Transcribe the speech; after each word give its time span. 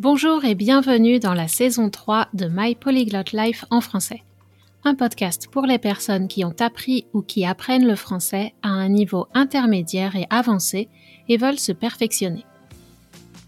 Bonjour 0.00 0.44
et 0.44 0.54
bienvenue 0.54 1.18
dans 1.18 1.34
la 1.34 1.48
saison 1.48 1.90
3 1.90 2.28
de 2.32 2.46
My 2.48 2.76
Polyglot 2.76 3.32
Life 3.32 3.64
en 3.70 3.80
français. 3.80 4.22
Un 4.84 4.94
podcast 4.94 5.48
pour 5.50 5.66
les 5.66 5.78
personnes 5.78 6.28
qui 6.28 6.44
ont 6.44 6.54
appris 6.60 7.06
ou 7.14 7.20
qui 7.20 7.44
apprennent 7.44 7.84
le 7.84 7.96
français 7.96 8.54
à 8.62 8.68
un 8.68 8.88
niveau 8.88 9.26
intermédiaire 9.34 10.14
et 10.14 10.28
avancé 10.30 10.88
et 11.28 11.36
veulent 11.36 11.58
se 11.58 11.72
perfectionner. 11.72 12.44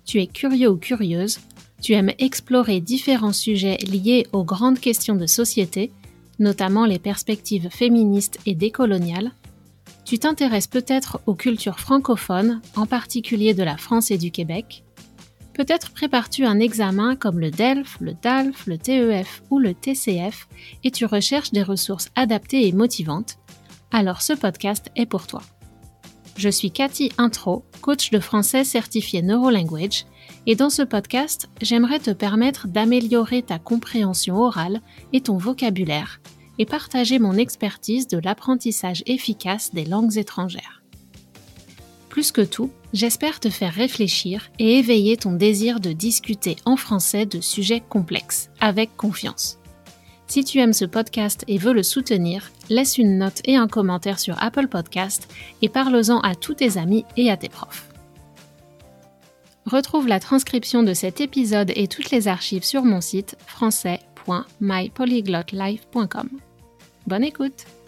Tu 0.04 0.20
es 0.20 0.26
curieux 0.26 0.70
ou 0.70 0.76
curieuse, 0.76 1.38
tu 1.80 1.92
aimes 1.92 2.10
explorer 2.18 2.80
différents 2.80 3.32
sujets 3.32 3.76
liés 3.88 4.26
aux 4.32 4.42
grandes 4.42 4.80
questions 4.80 5.14
de 5.14 5.26
société, 5.26 5.92
notamment 6.40 6.84
les 6.84 6.98
perspectives 6.98 7.68
féministes 7.70 8.40
et 8.44 8.56
décoloniales. 8.56 9.30
Tu 10.04 10.18
t'intéresses 10.18 10.66
peut-être 10.66 11.20
aux 11.26 11.36
cultures 11.36 11.78
francophones, 11.78 12.60
en 12.74 12.86
particulier 12.86 13.54
de 13.54 13.62
la 13.62 13.76
France 13.76 14.10
et 14.10 14.18
du 14.18 14.32
Québec 14.32 14.82
Peut-être 15.60 15.90
prépares-tu 15.90 16.46
un 16.46 16.58
examen 16.58 17.16
comme 17.16 17.38
le 17.38 17.50
DELF, 17.50 17.98
le 18.00 18.14
DALF, 18.14 18.66
le 18.66 18.78
TEF 18.78 19.42
ou 19.50 19.58
le 19.58 19.74
TCF 19.74 20.48
et 20.84 20.90
tu 20.90 21.04
recherches 21.04 21.50
des 21.50 21.62
ressources 21.62 22.08
adaptées 22.16 22.66
et 22.66 22.72
motivantes. 22.72 23.36
Alors 23.90 24.22
ce 24.22 24.32
podcast 24.32 24.90
est 24.96 25.04
pour 25.04 25.26
toi. 25.26 25.42
Je 26.38 26.48
suis 26.48 26.70
Cathy 26.70 27.12
Intro, 27.18 27.62
coach 27.82 28.08
de 28.08 28.20
français 28.20 28.64
certifié 28.64 29.20
Neurolanguage, 29.20 30.06
et 30.46 30.56
dans 30.56 30.70
ce 30.70 30.80
podcast, 30.80 31.50
j'aimerais 31.60 32.00
te 32.00 32.12
permettre 32.12 32.66
d'améliorer 32.66 33.42
ta 33.42 33.58
compréhension 33.58 34.38
orale 34.38 34.80
et 35.12 35.20
ton 35.20 35.36
vocabulaire 35.36 36.22
et 36.58 36.64
partager 36.64 37.18
mon 37.18 37.34
expertise 37.34 38.08
de 38.08 38.16
l'apprentissage 38.16 39.02
efficace 39.04 39.74
des 39.74 39.84
langues 39.84 40.16
étrangères. 40.16 40.82
Plus 42.08 42.32
que 42.32 42.40
tout, 42.40 42.70
j'espère 42.92 43.40
te 43.40 43.50
faire 43.50 43.72
réfléchir 43.72 44.50
et 44.58 44.78
éveiller 44.78 45.16
ton 45.16 45.32
désir 45.32 45.80
de 45.80 45.92
discuter 45.92 46.56
en 46.64 46.76
français 46.76 47.26
de 47.26 47.40
sujets 47.40 47.82
complexes, 47.88 48.50
avec 48.60 48.96
confiance. 48.96 49.58
Si 50.26 50.44
tu 50.44 50.58
aimes 50.60 50.72
ce 50.72 50.84
podcast 50.84 51.44
et 51.48 51.58
veux 51.58 51.72
le 51.72 51.82
soutenir, 51.82 52.52
laisse 52.68 52.98
une 52.98 53.18
note 53.18 53.40
et 53.46 53.56
un 53.56 53.66
commentaire 53.66 54.20
sur 54.20 54.40
Apple 54.40 54.68
Podcast 54.68 55.28
et 55.60 55.68
parle-en 55.68 56.20
à 56.20 56.36
tous 56.36 56.54
tes 56.54 56.78
amis 56.78 57.04
et 57.16 57.30
à 57.30 57.36
tes 57.36 57.48
profs. 57.48 57.88
Retrouve 59.66 60.08
la 60.08 60.20
transcription 60.20 60.82
de 60.82 60.94
cet 60.94 61.20
épisode 61.20 61.70
et 61.74 61.86
toutes 61.88 62.10
les 62.10 62.28
archives 62.28 62.64
sur 62.64 62.84
mon 62.84 63.00
site 63.00 63.36
français.mypolyglotlife.com. 63.46 66.28
Bonne 67.06 67.24
écoute! 67.24 67.79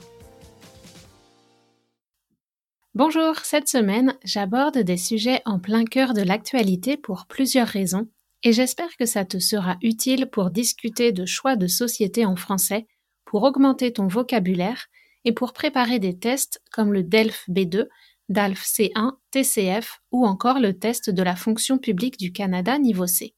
Bonjour, 2.95 3.39
cette 3.39 3.71
semaine, 3.71 4.19
j'aborde 4.23 4.77
des 4.77 4.99
sujets 4.99 5.41
en 5.47 5.59
plein 5.59 5.87
cœur 5.87 6.13
de 6.13 6.21
l'actualité 6.21 6.99
pour 6.99 7.25
plusieurs 7.27 7.67
raisons 7.67 8.07
et 8.43 8.53
j'espère 8.53 8.95
que 8.99 9.07
ça 9.07 9.25
te 9.25 9.39
sera 9.39 9.79
utile 9.81 10.27
pour 10.27 10.51
discuter 10.51 11.11
de 11.11 11.25
choix 11.25 11.57
de 11.57 11.67
société 11.67 12.27
en 12.27 12.37
français, 12.37 12.87
pour 13.25 13.45
augmenter 13.45 13.95
ton 13.95 14.09
vocabulaire 14.09 14.89
et 15.25 15.33
pour 15.33 15.55
préparer 15.55 16.01
des 16.01 16.19
tests 16.19 16.61
comme 16.71 16.93
le 16.93 17.03
DELF 17.03 17.49
B2, 17.49 17.89
DALF 18.29 18.63
C1, 18.63 19.13
TCF 19.31 20.03
ou 20.11 20.27
encore 20.27 20.61
le 20.61 20.79
test 20.79 21.09
de 21.09 21.23
la 21.23 21.35
fonction 21.35 21.79
publique 21.79 22.19
du 22.19 22.31
Canada 22.31 22.79
niveau 22.79 23.07
C. 23.07 23.35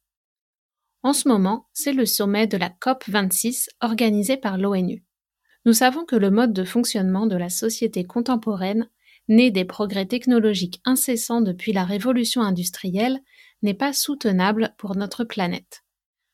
En 1.05 1.13
ce 1.13 1.29
moment, 1.29 1.69
c'est 1.73 1.93
le 1.93 2.07
sommet 2.07 2.49
de 2.49 2.57
la 2.57 2.71
COP 2.71 3.05
26 3.07 3.69
organisé 3.81 4.37
par 4.37 4.59
l'ONU. 4.59 5.05
Nous 5.65 5.75
savons 5.75 6.05
que 6.05 6.17
le 6.17 6.33
mode 6.33 6.53
de 6.53 6.65
fonctionnement 6.65 7.27
de 7.27 7.37
la 7.37 7.51
société 7.51 8.03
contemporaine 8.03 8.89
né 9.29 9.51
des 9.51 9.65
progrès 9.65 10.07
technologiques 10.07 10.81
incessants 10.85 11.41
depuis 11.41 11.73
la 11.73 11.85
révolution 11.85 12.43
industrielle, 12.43 13.21
n'est 13.63 13.75
pas 13.75 13.93
soutenable 13.93 14.75
pour 14.79 14.97
notre 14.97 15.25
planète. 15.25 15.85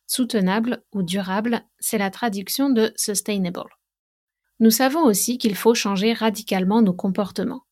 Soutenable 0.06 0.84
ou 0.92 1.02
durable, 1.02 1.62
c'est 1.78 1.98
la 1.98 2.10
traduction 2.10 2.70
de 2.70 2.92
sustainable. 2.96 3.70
Nous 4.58 4.70
savons 4.70 5.04
aussi 5.04 5.38
qu'il 5.38 5.54
faut 5.54 5.74
changer 5.74 6.12
radicalement 6.12 6.82
nos 6.82 6.92
comportements. 6.92 7.62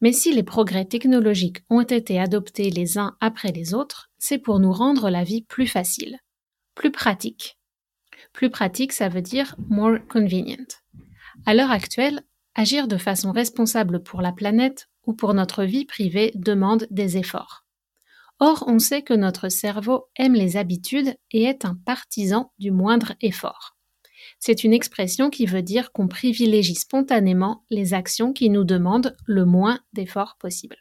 Mais 0.00 0.12
si 0.12 0.32
les 0.32 0.42
progrès 0.42 0.84
technologiques 0.84 1.62
ont 1.70 1.82
été 1.82 2.18
adoptés 2.18 2.70
les 2.70 2.98
uns 2.98 3.16
après 3.20 3.52
les 3.52 3.74
autres, 3.74 4.10
c'est 4.18 4.38
pour 4.38 4.60
nous 4.60 4.72
rendre 4.72 5.10
la 5.10 5.24
vie 5.24 5.42
plus 5.42 5.66
facile, 5.66 6.18
plus 6.74 6.90
pratique. 6.90 7.58
Plus 8.32 8.50
pratique, 8.50 8.92
ça 8.92 9.08
veut 9.08 9.22
dire 9.22 9.54
more 9.68 9.98
convenient. 10.08 10.66
À 11.46 11.54
l'heure 11.54 11.70
actuelle, 11.70 12.22
Agir 12.60 12.88
de 12.88 12.96
façon 12.96 13.30
responsable 13.30 14.02
pour 14.02 14.20
la 14.20 14.32
planète 14.32 14.88
ou 15.06 15.12
pour 15.12 15.32
notre 15.32 15.62
vie 15.62 15.84
privée 15.84 16.32
demande 16.34 16.88
des 16.90 17.16
efforts. 17.16 17.64
Or, 18.40 18.64
on 18.66 18.80
sait 18.80 19.02
que 19.02 19.14
notre 19.14 19.48
cerveau 19.48 20.06
aime 20.16 20.34
les 20.34 20.56
habitudes 20.56 21.14
et 21.30 21.44
est 21.44 21.64
un 21.64 21.76
partisan 21.86 22.50
du 22.58 22.72
moindre 22.72 23.12
effort. 23.20 23.76
C'est 24.40 24.64
une 24.64 24.72
expression 24.72 25.30
qui 25.30 25.46
veut 25.46 25.62
dire 25.62 25.92
qu'on 25.92 26.08
privilégie 26.08 26.74
spontanément 26.74 27.64
les 27.70 27.94
actions 27.94 28.32
qui 28.32 28.50
nous 28.50 28.64
demandent 28.64 29.16
le 29.24 29.44
moins 29.44 29.78
d'efforts 29.92 30.36
possible. 30.40 30.78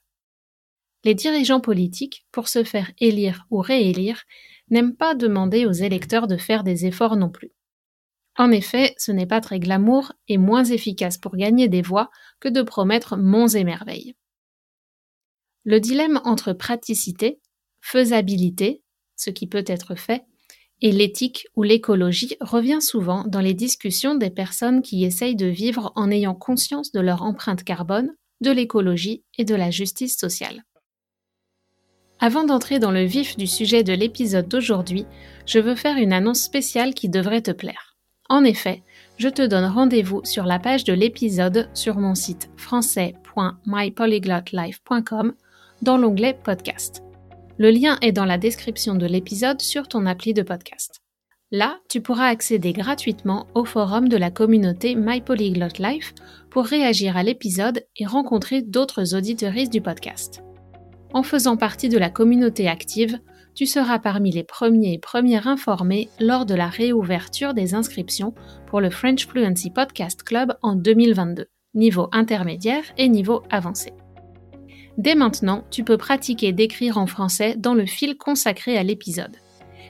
Les 1.03 1.13
dirigeants 1.13 1.61
politiques, 1.61 2.25
pour 2.31 2.47
se 2.47 2.63
faire 2.63 2.91
élire 2.97 3.45
ou 3.51 3.59
réélire, 3.59 4.23
n'aiment 4.71 4.95
pas 4.95 5.13
demander 5.13 5.67
aux 5.67 5.73
électeurs 5.73 6.25
de 6.25 6.37
faire 6.37 6.63
des 6.63 6.87
efforts 6.87 7.17
non 7.17 7.29
plus. 7.29 7.51
En 8.37 8.51
effet, 8.51 8.93
ce 8.97 9.11
n'est 9.11 9.25
pas 9.25 9.41
très 9.41 9.59
glamour 9.59 10.13
et 10.27 10.37
moins 10.37 10.63
efficace 10.63 11.17
pour 11.17 11.35
gagner 11.35 11.67
des 11.67 11.81
voix 11.81 12.11
que 12.39 12.49
de 12.49 12.61
promettre 12.61 13.17
monts 13.17 13.47
et 13.47 13.63
merveilles. 13.63 14.15
Le 15.65 15.79
dilemme 15.79 16.21
entre 16.23 16.53
praticité, 16.53 17.41
faisabilité, 17.81 18.83
ce 19.15 19.31
qui 19.31 19.47
peut 19.47 19.65
être 19.65 19.95
fait, 19.95 20.23
et 20.81 20.91
l'éthique 20.91 21.47
ou 21.55 21.63
l'écologie 21.63 22.37
revient 22.39 22.81
souvent 22.81 23.23
dans 23.27 23.41
les 23.41 23.55
discussions 23.55 24.13
des 24.13 24.29
personnes 24.29 24.83
qui 24.83 25.03
essayent 25.03 25.35
de 25.35 25.47
vivre 25.47 25.91
en 25.95 26.11
ayant 26.11 26.35
conscience 26.35 26.91
de 26.91 26.99
leur 26.99 27.23
empreinte 27.23 27.63
carbone, 27.63 28.15
de 28.41 28.51
l'écologie 28.51 29.23
et 29.39 29.45
de 29.45 29.55
la 29.55 29.71
justice 29.71 30.15
sociale. 30.15 30.63
Avant 32.19 32.43
d'entrer 32.43 32.77
dans 32.77 32.91
le 32.91 33.03
vif 33.03 33.37
du 33.37 33.47
sujet 33.47 33.83
de 33.83 33.93
l'épisode 33.93 34.47
d'aujourd'hui, 34.47 35.05
je 35.47 35.59
veux 35.59 35.75
faire 35.75 35.97
une 35.97 36.13
annonce 36.13 36.41
spéciale 36.41 36.93
qui 36.93 37.09
devrait 37.09 37.41
te 37.41 37.51
plaire. 37.51 37.86
En 38.29 38.43
effet, 38.43 38.83
je 39.17 39.29
te 39.29 39.45
donne 39.45 39.65
rendez-vous 39.65 40.21
sur 40.25 40.43
la 40.43 40.59
page 40.59 40.83
de 40.83 40.91
l'épisode 40.93 41.69
sur 41.73 41.97
mon 41.97 42.13
site 42.13 42.49
français.mypolyglotlife.com 42.57 45.33
dans 45.81 45.97
l'onglet 45.97 46.37
Podcast. 46.43 47.03
Le 47.57 47.71
lien 47.71 47.97
est 48.01 48.11
dans 48.11 48.25
la 48.25 48.37
description 48.37 48.95
de 48.95 49.05
l'épisode 49.05 49.61
sur 49.61 49.87
ton 49.87 50.05
appli 50.05 50.33
de 50.33 50.41
podcast. 50.41 51.01
Là, 51.51 51.79
tu 51.87 52.01
pourras 52.01 52.27
accéder 52.27 52.73
gratuitement 52.73 53.47
au 53.55 53.63
forum 53.63 54.09
de 54.09 54.17
la 54.17 54.29
communauté 54.29 54.95
My 54.95 55.21
Polyglot 55.21 55.79
Life 55.79 56.13
pour 56.49 56.65
réagir 56.65 57.15
à 57.15 57.23
l'épisode 57.23 57.85
et 57.95 58.05
rencontrer 58.05 58.61
d'autres 58.61 59.15
auditeuristes 59.15 59.71
du 59.71 59.79
podcast. 59.79 60.43
En 61.13 61.23
faisant 61.23 61.55
partie 61.55 61.87
de 61.87 61.97
la 61.97 62.09
communauté 62.09 62.67
active, 62.67 63.17
tu 63.57 63.65
seras 63.65 63.97
parmi 63.97 64.29
les 64.29 64.43
premiers 64.43 64.93
et 64.93 64.99
premières 64.99 65.47
informés 65.47 66.09
lors 66.19 66.45
de 66.45 66.53
la 66.53 66.67
réouverture 66.67 67.55
des 67.55 67.73
inscriptions 67.73 68.35
pour 68.67 68.81
le 68.81 68.91
French 68.91 69.25
Fluency 69.25 69.71
Podcast 69.71 70.21
Club 70.21 70.55
en 70.61 70.75
2022, 70.75 71.47
niveau 71.73 72.07
intermédiaire 72.11 72.83
et 72.99 73.09
niveau 73.09 73.41
avancé. 73.49 73.93
Dès 74.99 75.15
maintenant, 75.15 75.65
tu 75.71 75.83
peux 75.83 75.97
pratiquer 75.97 76.53
d'écrire 76.53 76.99
en 76.99 77.07
français 77.07 77.55
dans 77.57 77.73
le 77.73 77.87
fil 77.87 78.15
consacré 78.15 78.77
à 78.77 78.83
l'épisode. 78.83 79.35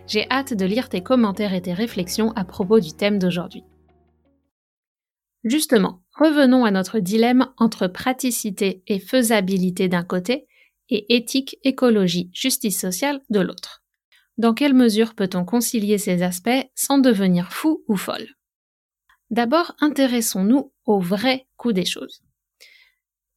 J'ai 0.07 0.31
hâte 0.31 0.53
de 0.53 0.66
lire 0.66 0.88
tes 0.88 1.01
commentaires 1.01 1.53
et 1.53 1.61
tes 1.61 1.73
réflexions 1.73 2.31
à 2.38 2.45
propos 2.45 2.79
du 2.79 2.94
thème 2.94 3.19
d'aujourd'hui. 3.19 3.66
Justement, 5.44 6.00
revenons 6.17 6.63
à 6.63 6.72
notre 6.72 7.00
dilemme 7.00 7.50
entre 7.57 7.88
praticité 7.88 8.81
et 8.88 9.00
faisabilité 9.00 9.89
d'un 9.89 10.03
côté 10.03 10.47
et 10.89 11.15
éthique, 11.15 11.57
écologie, 11.63 12.29
justice 12.33 12.79
sociale 12.79 13.21
de 13.29 13.39
l'autre. 13.39 13.83
Dans 14.38 14.53
quelle 14.53 14.73
mesure 14.73 15.15
peut-on 15.15 15.45
concilier 15.45 15.97
ces 15.97 16.21
aspects 16.21 16.69
sans 16.75 17.00
devenir 17.00 17.51
fou 17.51 17.83
ou 17.88 17.95
folle? 17.95 18.27
D'abord, 19.29 19.75
intéressons-nous 19.79 20.71
au 20.85 21.00
vrai 21.00 21.47
coût 21.57 21.73
des 21.73 21.85
choses. 21.85 22.21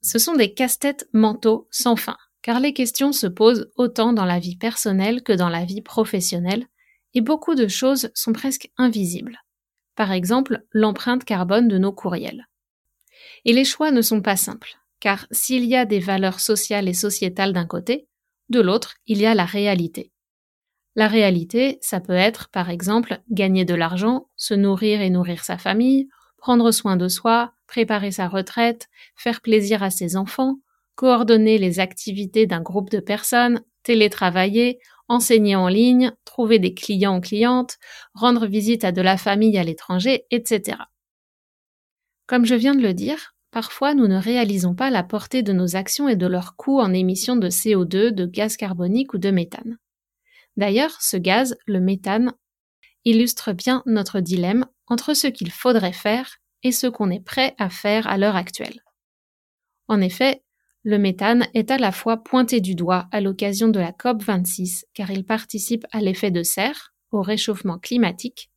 Ce 0.02 0.19
sont 0.19 0.34
des 0.34 0.54
casse-têtes 0.54 1.08
mentaux 1.12 1.69
sans 1.70 1.96
fin, 1.96 2.16
car 2.42 2.60
les 2.60 2.72
questions 2.72 3.12
se 3.12 3.26
posent 3.26 3.70
autant 3.76 4.12
dans 4.12 4.25
la 4.25 4.38
vie 4.38 4.56
personnelle 4.56 5.22
que 5.22 5.32
dans 5.32 5.48
la 5.48 5.64
vie 5.64 5.82
professionnelle, 5.82 6.66
et 7.14 7.20
beaucoup 7.20 7.54
de 7.54 7.66
choses 7.66 8.10
sont 8.14 8.32
presque 8.32 8.70
invisibles. 8.76 9.42
Par 9.96 10.12
exemple, 10.12 10.64
l'empreinte 10.70 11.25
carbone 11.25 11.69
de 11.69 11.76
nos 11.76 11.92
courriels. 11.92 12.46
Et 13.44 13.52
les 13.52 13.64
choix 13.64 13.90
ne 13.90 14.02
sont 14.02 14.22
pas 14.22 14.36
simples 14.36 14.79
car 15.00 15.26
s'il 15.31 15.64
y 15.64 15.75
a 15.75 15.85
des 15.85 15.99
valeurs 15.99 16.41
sociales 16.41 16.88
et 16.88 16.94
sociétales 16.94 17.52
d'un 17.52 17.67
côté, 17.67 18.06
de 18.50 18.61
l'autre, 18.61 18.94
il 19.06 19.19
y 19.19 19.26
a 19.26 19.35
la 19.35 19.44
réalité. 19.44 20.12
La 20.97 21.08
réalité, 21.08 21.79
ça 21.81 22.00
peut 22.00 22.12
être, 22.12 22.49
par 22.50 22.69
exemple, 22.69 23.20
gagner 23.31 23.64
de 23.64 23.75
l'argent, 23.75 24.29
se 24.37 24.55
nourrir 24.55 25.00
et 25.00 25.11
nourrir 25.11 25.44
sa 25.44 25.56
famille, 25.56 26.08
prendre 26.37 26.73
soin 26.73 26.97
de 26.97 27.08
soi, 27.08 27.52
préparer 27.67 28.11
sa 28.11 28.29
retraite, 28.29 28.88
faire 29.17 29.41
plaisir 29.41 29.82
à 29.82 29.91
ses 29.91 30.17
enfants, 30.17 30.56
coordonner 30.97 31.58
les 31.58 31.79
activités 31.79 32.47
d'un 32.47 32.61
groupe 32.61 32.91
de 32.91 32.99
personnes, 32.99 33.62
télétravailler, 33.85 34.81
enseigner 35.08 35.56
en 35.56 35.69
ligne, 35.69 36.12
trouver 36.25 36.58
des 36.58 36.75
clients 36.75 37.19
ou 37.19 37.20
clientes, 37.20 37.79
rendre 38.14 38.47
visite 38.47 38.85
à 38.85 38.93
de 38.93 39.00
la 39.00 39.17
famille 39.17 39.56
à 39.58 39.64
l'étranger, 39.64 40.25
etc. 40.31 40.79
Comme 42.26 42.44
je 42.44 42.55
viens 42.55 42.75
de 42.75 42.82
le 42.82 42.94
dire, 42.94 43.35
parfois 43.50 43.94
nous 43.94 44.06
ne 44.06 44.17
réalisons 44.17 44.75
pas 44.75 44.91
la 44.91 45.02
portée 45.02 45.43
de 45.43 45.52
nos 45.52 45.76
actions 45.76 46.08
et 46.08 46.17
de 46.17 46.26
leur 46.26 46.56
coût 46.56 46.81
en 46.81 46.93
émissions 46.93 47.37
de 47.37 47.49
CO2, 47.49 48.11
de 48.11 48.26
gaz 48.26 48.56
carbonique 48.56 49.14
ou 49.14 49.19
de 49.19 49.31
méthane. 49.31 49.79
D'ailleurs, 50.56 51.00
ce 51.00 51.17
gaz, 51.17 51.56
le 51.67 51.81
méthane, 51.81 52.32
illustre 53.05 53.52
bien 53.52 53.82
notre 53.87 54.20
dilemme 54.20 54.67
entre 54.87 55.14
ce 55.14 55.26
qu'il 55.26 55.50
faudrait 55.50 55.93
faire 55.93 56.37
et 56.62 56.73
ce 56.73 56.87
qu'on 56.87 57.11
est 57.11 57.25
prêt 57.25 57.55
à 57.58 57.70
faire 57.70 58.06
à 58.06 58.19
l'heure 58.19 58.37
actuelle. 58.37 58.81
En 59.88 60.00
effet, 60.00 60.43
le 60.82 60.99
méthane 60.99 61.47
est 61.55 61.70
à 61.70 61.79
la 61.79 61.93
fois 61.93 62.19
pointé 62.19 62.61
du 62.61 62.75
doigt 62.75 63.08
à 63.12 63.20
l'occasion 63.20 63.69
de 63.69 63.81
la 63.81 63.93
COP26 63.93 64.85
car 64.94 65.11
il 65.11 65.25
participe 65.25 65.87
à 65.93 66.00
l'effet 66.00 66.31
de 66.31 66.43
serre, 66.43 66.94
au 67.11 67.23
réchauffement 67.23 67.79
climatique, 67.79 68.50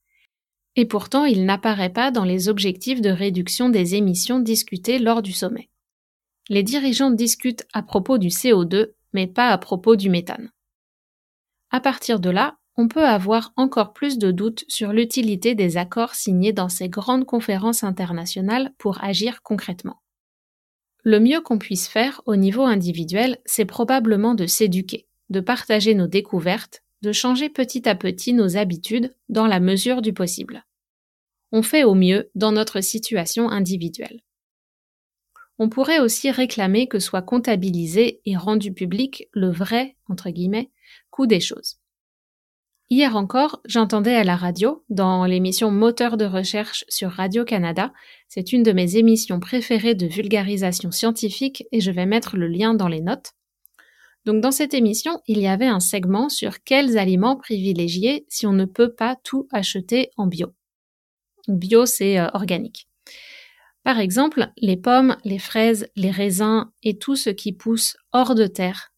et 0.75 0.85
pourtant 0.85 1.25
il 1.25 1.45
n'apparaît 1.45 1.91
pas 1.91 2.11
dans 2.11 2.25
les 2.25 2.49
objectifs 2.49 3.01
de 3.01 3.09
réduction 3.09 3.69
des 3.69 3.95
émissions 3.95 4.39
discutés 4.39 4.99
lors 4.99 5.21
du 5.21 5.31
sommet. 5.31 5.69
Les 6.49 6.63
dirigeants 6.63 7.11
discutent 7.11 7.65
à 7.73 7.83
propos 7.83 8.17
du 8.17 8.27
CO2, 8.27 8.91
mais 9.13 9.27
pas 9.27 9.49
à 9.49 9.57
propos 9.57 9.95
du 9.95 10.09
méthane. 10.09 10.51
À 11.71 11.79
partir 11.79 12.19
de 12.19 12.29
là, 12.29 12.57
on 12.75 12.87
peut 12.87 13.05
avoir 13.05 13.53
encore 13.55 13.93
plus 13.93 14.17
de 14.17 14.31
doutes 14.31 14.65
sur 14.67 14.93
l'utilité 14.93 15.55
des 15.55 15.77
accords 15.77 16.15
signés 16.15 16.53
dans 16.53 16.69
ces 16.69 16.89
grandes 16.89 17.25
conférences 17.25 17.83
internationales 17.83 18.73
pour 18.77 19.03
agir 19.03 19.41
concrètement. 19.43 20.01
Le 21.03 21.19
mieux 21.19 21.41
qu'on 21.41 21.59
puisse 21.59 21.87
faire 21.87 22.21
au 22.25 22.35
niveau 22.35 22.63
individuel, 22.63 23.37
c'est 23.45 23.65
probablement 23.65 24.35
de 24.35 24.47
s'éduquer, 24.47 25.07
de 25.29 25.39
partager 25.39 25.93
nos 25.95 26.07
découvertes, 26.07 26.82
de 27.03 27.11
changer 27.11 27.49
petit 27.49 27.87
à 27.87 27.95
petit 27.95 28.33
nos 28.33 28.55
habitudes 28.55 29.13
dans 29.27 29.45
la 29.45 29.59
mesure 29.59 30.01
du 30.01 30.13
possible. 30.13 30.65
On 31.51 31.61
fait 31.61 31.83
au 31.83 31.95
mieux 31.95 32.31
dans 32.33 32.53
notre 32.53 32.79
situation 32.79 33.49
individuelle. 33.49 34.21
On 35.59 35.67
pourrait 35.67 35.99
aussi 35.99 36.31
réclamer 36.31 36.87
que 36.87 36.99
soit 36.99 37.21
comptabilisé 37.21 38.21
et 38.25 38.37
rendu 38.37 38.73
public 38.73 39.27
le 39.33 39.51
vrai, 39.51 39.97
entre 40.07 40.29
guillemets, 40.29 40.71
coût 41.11 41.27
des 41.27 41.41
choses. 41.41 41.75
Hier 42.89 43.17
encore, 43.17 43.61
j'entendais 43.65 44.15
à 44.15 44.23
la 44.23 44.37
radio, 44.37 44.85
dans 44.89 45.25
l'émission 45.25 45.71
Moteur 45.71 46.15
de 46.15 46.25
recherche 46.25 46.85
sur 46.87 47.11
Radio-Canada, 47.11 47.91
c'est 48.29 48.53
une 48.53 48.63
de 48.63 48.71
mes 48.71 48.95
émissions 48.95 49.41
préférées 49.41 49.95
de 49.95 50.07
vulgarisation 50.07 50.91
scientifique 50.91 51.65
et 51.73 51.81
je 51.81 51.91
vais 51.91 52.05
mettre 52.05 52.37
le 52.37 52.47
lien 52.47 52.73
dans 52.73 52.87
les 52.87 53.01
notes. 53.01 53.33
Donc 54.25 54.41
dans 54.41 54.51
cette 54.51 54.73
émission, 54.73 55.21
il 55.27 55.39
y 55.39 55.47
avait 55.47 55.67
un 55.67 55.79
segment 55.79 56.29
sur 56.29 56.63
quels 56.63 56.97
aliments 56.97 57.35
privilégier 57.35 58.25
si 58.29 58.47
on 58.47 58.53
ne 58.53 58.65
peut 58.65 58.93
pas 58.93 59.17
tout 59.23 59.47
acheter 59.51 60.11
en 60.15 60.27
bio. 60.27 60.53
Bio, 61.47 61.85
c'est 61.85 62.19
euh, 62.19 62.27
organique. 62.33 62.87
Par 63.83 63.99
exemple, 63.99 64.49
les 64.57 64.77
pommes, 64.77 65.17
les 65.25 65.39
fraises, 65.39 65.89
les 65.97 66.11
raisins 66.11 66.71
et 66.83 66.97
tout 66.97 67.17
ce 67.17 67.29
qui 67.29 67.51
pousse 67.51 67.97
hors 68.13 68.33
de 68.33 68.47
terre 68.47 68.93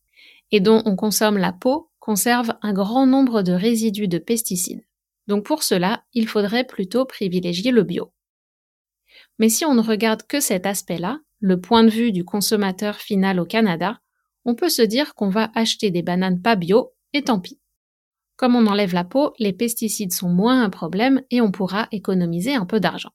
et 0.51 0.60
dont 0.60 0.83
on 0.86 0.95
consomme 0.95 1.38
la 1.39 1.51
peau 1.51 1.89
conserve 2.00 2.54
un 2.62 2.72
grand 2.72 3.07
nombre 3.07 3.42
de 3.42 3.51
résidus 3.51 4.07
de 4.07 4.19
pesticides. 4.19 4.86
Donc 5.27 5.44
pour 5.44 5.63
cela, 5.63 6.04
il 6.13 6.27
faudrait 6.27 6.66
plutôt 6.66 7.06
privilégier 7.06 7.72
le 7.72 7.81
bio. 7.81 8.13
Mais 9.39 9.50
si 9.50 9.66
on 9.66 9.74
ne 9.74 9.81
regarde 9.81 10.22
que 10.27 10.39
cet 10.39 10.68
aspect-là, 10.68 11.19
le 11.39 11.60
point 11.60 11.83
de 11.83 11.89
vue 11.89 12.12
du 12.12 12.24
consommateur 12.24 12.98
final 12.98 13.39
au 13.39 13.45
Canada, 13.45 14.00
on 14.46 14.56
peut 14.56 14.70
se 14.70 14.82
dire 14.82 15.16
qu'on 15.16 15.30
va 15.30 15.52
acheter 15.56 15.92
des 15.92 16.04
bananes 16.04 16.42
pas 16.42 16.56
bio 16.56 16.94
et 17.14 17.24
tant 17.24 17.40
pis. 17.40 17.60
Comme 18.38 18.56
on 18.56 18.68
enlève 18.68 18.94
la 18.94 19.04
peau, 19.04 19.34
les 19.40 19.54
pesticides 19.54 20.14
sont 20.14 20.30
moins 20.30 20.64
un 20.64 20.70
problème 20.70 21.22
et 21.32 21.42
on 21.42 21.52
pourra 21.52 21.88
économiser 21.92 22.54
un 22.54 22.66
peu 22.66 22.80
d'argent. 22.80 23.12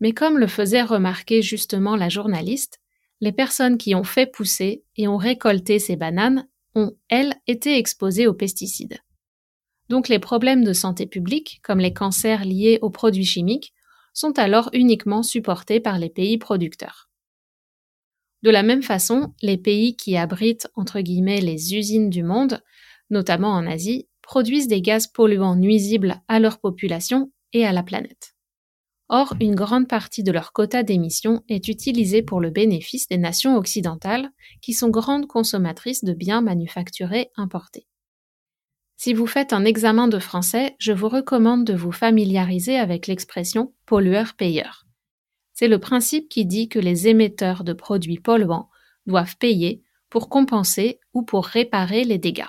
Mais 0.00 0.12
comme 0.12 0.38
le 0.38 0.46
faisait 0.46 0.82
remarquer 0.82 1.42
justement 1.42 1.96
la 1.96 2.08
journaliste, 2.08 2.80
les 3.20 3.32
personnes 3.32 3.78
qui 3.78 3.94
ont 3.94 4.04
fait 4.04 4.26
pousser 4.26 4.84
et 4.96 5.08
ont 5.08 5.16
récolté 5.16 5.78
ces 5.78 5.96
bananes 5.96 6.48
ont, 6.74 6.92
elles, 7.08 7.34
été 7.46 7.78
exposées 7.78 8.26
aux 8.26 8.34
pesticides. 8.34 8.98
Donc 9.88 10.08
les 10.08 10.18
problèmes 10.18 10.64
de 10.64 10.72
santé 10.72 11.06
publique, 11.06 11.60
comme 11.62 11.78
les 11.78 11.92
cancers 11.92 12.44
liés 12.44 12.78
aux 12.82 12.90
produits 12.90 13.24
chimiques, 13.24 13.72
sont 14.12 14.38
alors 14.38 14.70
uniquement 14.72 15.22
supportés 15.22 15.80
par 15.80 15.98
les 15.98 16.08
pays 16.08 16.38
producteurs. 16.38 17.10
De 18.44 18.50
la 18.50 18.62
même 18.62 18.82
façon, 18.82 19.32
les 19.40 19.56
pays 19.56 19.96
qui 19.96 20.18
abritent 20.18 20.68
entre 20.74 21.00
guillemets 21.00 21.40
les 21.40 21.74
usines 21.74 22.10
du 22.10 22.22
monde, 22.22 22.60
notamment 23.08 23.48
en 23.48 23.66
Asie, 23.66 24.06
produisent 24.20 24.68
des 24.68 24.82
gaz 24.82 25.06
polluants 25.06 25.56
nuisibles 25.56 26.20
à 26.28 26.40
leur 26.40 26.60
population 26.60 27.32
et 27.54 27.64
à 27.64 27.72
la 27.72 27.82
planète. 27.82 28.34
Or, 29.08 29.34
une 29.40 29.54
grande 29.54 29.88
partie 29.88 30.22
de 30.22 30.30
leur 30.30 30.52
quota 30.52 30.82
d'émissions 30.82 31.42
est 31.48 31.68
utilisée 31.68 32.20
pour 32.20 32.38
le 32.38 32.50
bénéfice 32.50 33.08
des 33.08 33.16
nations 33.16 33.56
occidentales, 33.56 34.28
qui 34.60 34.74
sont 34.74 34.90
grandes 34.90 35.26
consommatrices 35.26 36.04
de 36.04 36.12
biens 36.12 36.42
manufacturés 36.42 37.30
importés. 37.38 37.86
Si 38.98 39.14
vous 39.14 39.26
faites 39.26 39.54
un 39.54 39.64
examen 39.64 40.06
de 40.06 40.18
français, 40.18 40.76
je 40.78 40.92
vous 40.92 41.08
recommande 41.08 41.64
de 41.64 41.74
vous 41.74 41.92
familiariser 41.92 42.76
avec 42.76 43.06
l'expression 43.06 43.72
pollueur-payeur. 43.86 44.83
C'est 45.54 45.68
le 45.68 45.78
principe 45.78 46.28
qui 46.28 46.44
dit 46.44 46.68
que 46.68 46.78
les 46.78 47.08
émetteurs 47.08 47.64
de 47.64 47.72
produits 47.72 48.18
polluants 48.18 48.68
doivent 49.06 49.36
payer 49.38 49.82
pour 50.10 50.28
compenser 50.28 51.00
ou 51.12 51.22
pour 51.22 51.46
réparer 51.46 52.04
les 52.04 52.18
dégâts. 52.18 52.48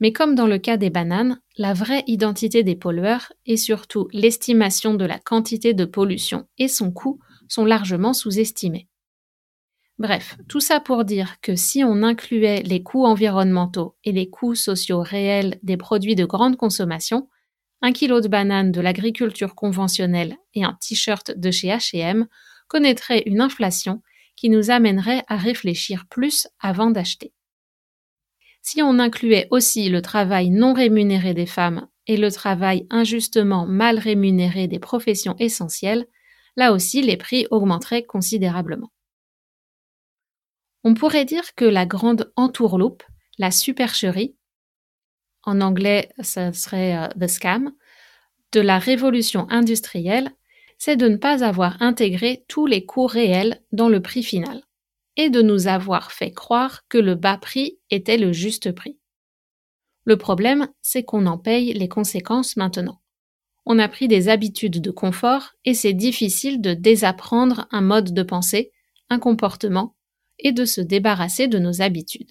Mais 0.00 0.12
comme 0.12 0.34
dans 0.34 0.46
le 0.46 0.58
cas 0.58 0.76
des 0.76 0.90
bananes, 0.90 1.40
la 1.56 1.72
vraie 1.72 2.04
identité 2.06 2.62
des 2.62 2.76
pollueurs 2.76 3.32
et 3.46 3.56
surtout 3.56 4.08
l'estimation 4.12 4.94
de 4.94 5.06
la 5.06 5.18
quantité 5.18 5.72
de 5.72 5.84
pollution 5.84 6.46
et 6.58 6.68
son 6.68 6.92
coût 6.92 7.18
sont 7.48 7.64
largement 7.64 8.12
sous-estimés. 8.12 8.88
Bref, 9.98 10.36
tout 10.48 10.60
ça 10.60 10.80
pour 10.80 11.04
dire 11.06 11.40
que 11.40 11.56
si 11.56 11.82
on 11.82 12.02
incluait 12.02 12.62
les 12.62 12.82
coûts 12.82 13.06
environnementaux 13.06 13.96
et 14.04 14.12
les 14.12 14.28
coûts 14.28 14.54
sociaux 14.54 15.00
réels 15.00 15.58
des 15.62 15.78
produits 15.78 16.16
de 16.16 16.26
grande 16.26 16.56
consommation, 16.56 17.28
un 17.82 17.92
kilo 17.92 18.20
de 18.20 18.28
bananes 18.28 18.72
de 18.72 18.80
l'agriculture 18.80 19.54
conventionnelle 19.54 20.36
et 20.54 20.64
un 20.64 20.76
t-shirt 20.80 21.32
de 21.36 21.50
chez 21.50 21.68
H&M 21.68 22.26
connaîtraient 22.68 23.22
une 23.26 23.40
inflation 23.40 24.02
qui 24.36 24.50
nous 24.50 24.70
amènerait 24.70 25.24
à 25.28 25.36
réfléchir 25.36 26.06
plus 26.10 26.48
avant 26.60 26.90
d'acheter. 26.90 27.32
Si 28.62 28.82
on 28.82 28.98
incluait 28.98 29.46
aussi 29.50 29.88
le 29.88 30.02
travail 30.02 30.50
non 30.50 30.72
rémunéré 30.72 31.34
des 31.34 31.46
femmes 31.46 31.88
et 32.06 32.16
le 32.16 32.30
travail 32.30 32.86
injustement 32.90 33.66
mal 33.66 33.98
rémunéré 33.98 34.68
des 34.68 34.78
professions 34.78 35.36
essentielles, 35.38 36.06
là 36.56 36.72
aussi 36.72 37.02
les 37.02 37.16
prix 37.16 37.46
augmenteraient 37.50 38.04
considérablement. 38.04 38.90
On 40.84 40.94
pourrait 40.94 41.24
dire 41.24 41.54
que 41.54 41.64
la 41.64 41.86
grande 41.86 42.32
entourloupe, 42.36 43.02
la 43.38 43.50
supercherie, 43.50 44.36
en 45.46 45.60
anglais 45.60 46.10
ce 46.22 46.52
serait 46.52 46.96
euh, 46.96 47.08
the 47.18 47.28
scam, 47.28 47.72
de 48.52 48.60
la 48.60 48.78
révolution 48.78 49.46
industrielle, 49.48 50.30
c'est 50.78 50.96
de 50.96 51.08
ne 51.08 51.16
pas 51.16 51.42
avoir 51.42 51.80
intégré 51.80 52.44
tous 52.48 52.66
les 52.66 52.84
coûts 52.84 53.06
réels 53.06 53.62
dans 53.72 53.88
le 53.88 54.00
prix 54.00 54.22
final 54.22 54.62
et 55.16 55.30
de 55.30 55.40
nous 55.40 55.66
avoir 55.66 56.12
fait 56.12 56.32
croire 56.32 56.86
que 56.88 56.98
le 56.98 57.14
bas 57.14 57.38
prix 57.38 57.78
était 57.90 58.18
le 58.18 58.32
juste 58.32 58.72
prix. 58.72 58.98
Le 60.04 60.16
problème, 60.16 60.68
c'est 60.82 61.02
qu'on 61.02 61.26
en 61.26 61.38
paye 61.38 61.72
les 61.72 61.88
conséquences 61.88 62.56
maintenant. 62.56 63.00
On 63.64 63.78
a 63.78 63.88
pris 63.88 64.06
des 64.06 64.28
habitudes 64.28 64.80
de 64.80 64.90
confort 64.90 65.54
et 65.64 65.74
c'est 65.74 65.94
difficile 65.94 66.60
de 66.60 66.74
désapprendre 66.74 67.66
un 67.72 67.80
mode 67.80 68.14
de 68.14 68.22
pensée, 68.22 68.70
un 69.08 69.18
comportement, 69.18 69.96
et 70.38 70.52
de 70.52 70.64
se 70.64 70.80
débarrasser 70.80 71.48
de 71.48 71.58
nos 71.58 71.80
habitudes. 71.80 72.30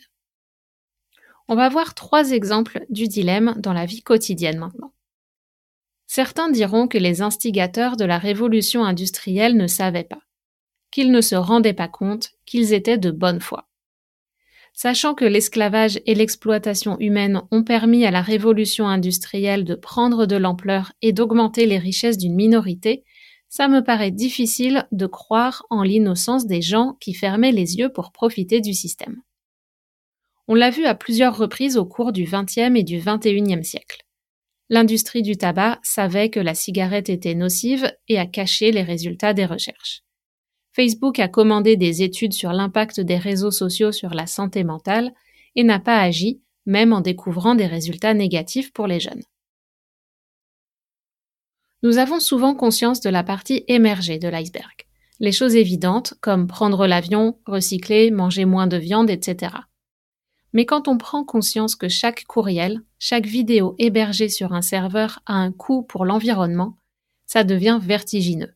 On 1.48 1.56
va 1.56 1.70
voir 1.70 1.94
trois 1.94 2.32
exemples 2.32 2.86
du 2.90 3.08
dilemme 3.08 3.56
dans 3.58 3.74
la 3.74 3.86
vie 3.86 4.02
quotidienne 4.02 4.58
maintenant. 4.58 4.94
Certains 6.08 6.50
diront 6.50 6.88
que 6.88 6.98
les 6.98 7.22
instigateurs 7.22 7.98
de 7.98 8.06
la 8.06 8.18
révolution 8.18 8.84
industrielle 8.84 9.58
ne 9.58 9.68
savaient 9.68 10.04
pas 10.04 10.22
qu'ils 10.96 11.12
ne 11.12 11.20
se 11.20 11.36
rendaient 11.36 11.74
pas 11.74 11.90
compte 11.90 12.32
qu'ils 12.46 12.72
étaient 12.72 12.98
de 12.98 13.12
bonne 13.12 13.42
foi. 13.42 13.68
Sachant 14.74 15.14
que 15.14 15.26
l'esclavage 15.26 16.00
et 16.06 16.16
l'exploitation 16.16 16.98
humaine 17.02 17.42
ont 17.52 17.66
permis 17.66 18.06
à 18.06 18.12
la 18.12 18.22
révolution 18.22 18.88
industrielle 18.88 19.66
de 19.66 19.76
prendre 19.76 20.26
de 20.26 20.38
l'ampleur 20.38 20.94
et 21.02 21.12
d'augmenter 21.12 21.66
les 21.66 21.80
richesses 21.80 22.18
d'une 22.18 22.36
minorité, 22.36 23.04
ça 23.50 23.68
me 23.68 23.82
paraît 23.82 24.12
difficile 24.12 24.88
de 24.94 25.06
croire 25.06 25.66
en 25.70 25.84
l'innocence 25.84 26.48
des 26.48 26.62
gens 26.62 26.94
qui 27.02 27.14
fermaient 27.14 27.52
les 27.52 27.76
yeux 27.76 27.90
pour 27.90 28.14
profiter 28.14 28.62
du 28.62 28.74
système. 28.74 29.22
On 30.48 30.54
l'a 30.54 30.70
vu 30.70 30.86
à 30.86 30.96
plusieurs 30.96 31.38
reprises 31.38 31.78
au 31.78 31.86
cours 31.86 32.12
du 32.12 32.24
XXe 32.24 32.76
et 32.76 32.84
du 32.84 33.00
XXIe 33.00 33.64
siècle. 33.64 34.06
L'industrie 34.70 35.22
du 35.22 35.38
tabac 35.38 35.80
savait 35.84 36.30
que 36.30 36.40
la 36.40 36.56
cigarette 36.56 37.10
était 37.10 37.36
nocive 37.36 37.92
et 38.08 38.18
a 38.18 38.26
caché 38.26 38.72
les 38.72 38.84
résultats 38.84 39.34
des 39.34 39.46
recherches. 39.46 40.02
Facebook 40.74 41.20
a 41.20 41.28
commandé 41.28 41.78
des 41.78 42.04
études 42.04 42.34
sur 42.34 42.52
l'impact 42.52 43.00
des 43.00 43.18
réseaux 43.18 43.52
sociaux 43.52 43.92
sur 43.92 44.14
la 44.14 44.28
santé 44.28 44.64
mentale 44.64 45.14
et 45.56 45.64
n'a 45.64 45.80
pas 45.80 46.00
agi 46.00 46.42
même 46.66 46.94
en 46.94 47.02
découvrant 47.02 47.56
des 47.56 47.68
résultats 47.68 48.14
négatifs 48.14 48.74
pour 48.74 48.88
les 48.88 49.00
jeunes. 49.00 49.22
Nous 51.84 51.98
avons 51.98 52.20
souvent 52.20 52.56
conscience 52.56 53.02
de 53.02 53.10
la 53.10 53.24
partie 53.24 53.64
émergée 53.68 54.18
de 54.18 54.28
l'iceberg. 54.28 54.88
Les 55.20 55.32
choses 55.32 55.56
évidentes, 55.56 56.16
comme 56.22 56.48
prendre 56.48 56.88
l'avion, 56.88 57.40
recycler, 57.46 58.10
manger 58.12 58.46
moins 58.46 58.68
de 58.68 58.78
viande, 58.78 59.10
etc. 59.10 59.54
Mais 60.56 60.66
quand 60.66 60.88
on 60.88 60.98
prend 60.98 61.26
conscience 61.26 61.76
que 61.76 61.90
chaque 61.90 62.24
courriel, 62.24 62.82
chaque 62.98 63.26
vidéo 63.26 63.76
hébergée 63.78 64.30
sur 64.30 64.54
un 64.54 64.62
serveur 64.62 65.20
a 65.26 65.34
un 65.34 65.52
coût 65.52 65.84
pour 65.84 66.06
l'environnement, 66.06 66.78
ça 67.26 67.44
devient 67.44 67.78
vertigineux. 67.82 68.54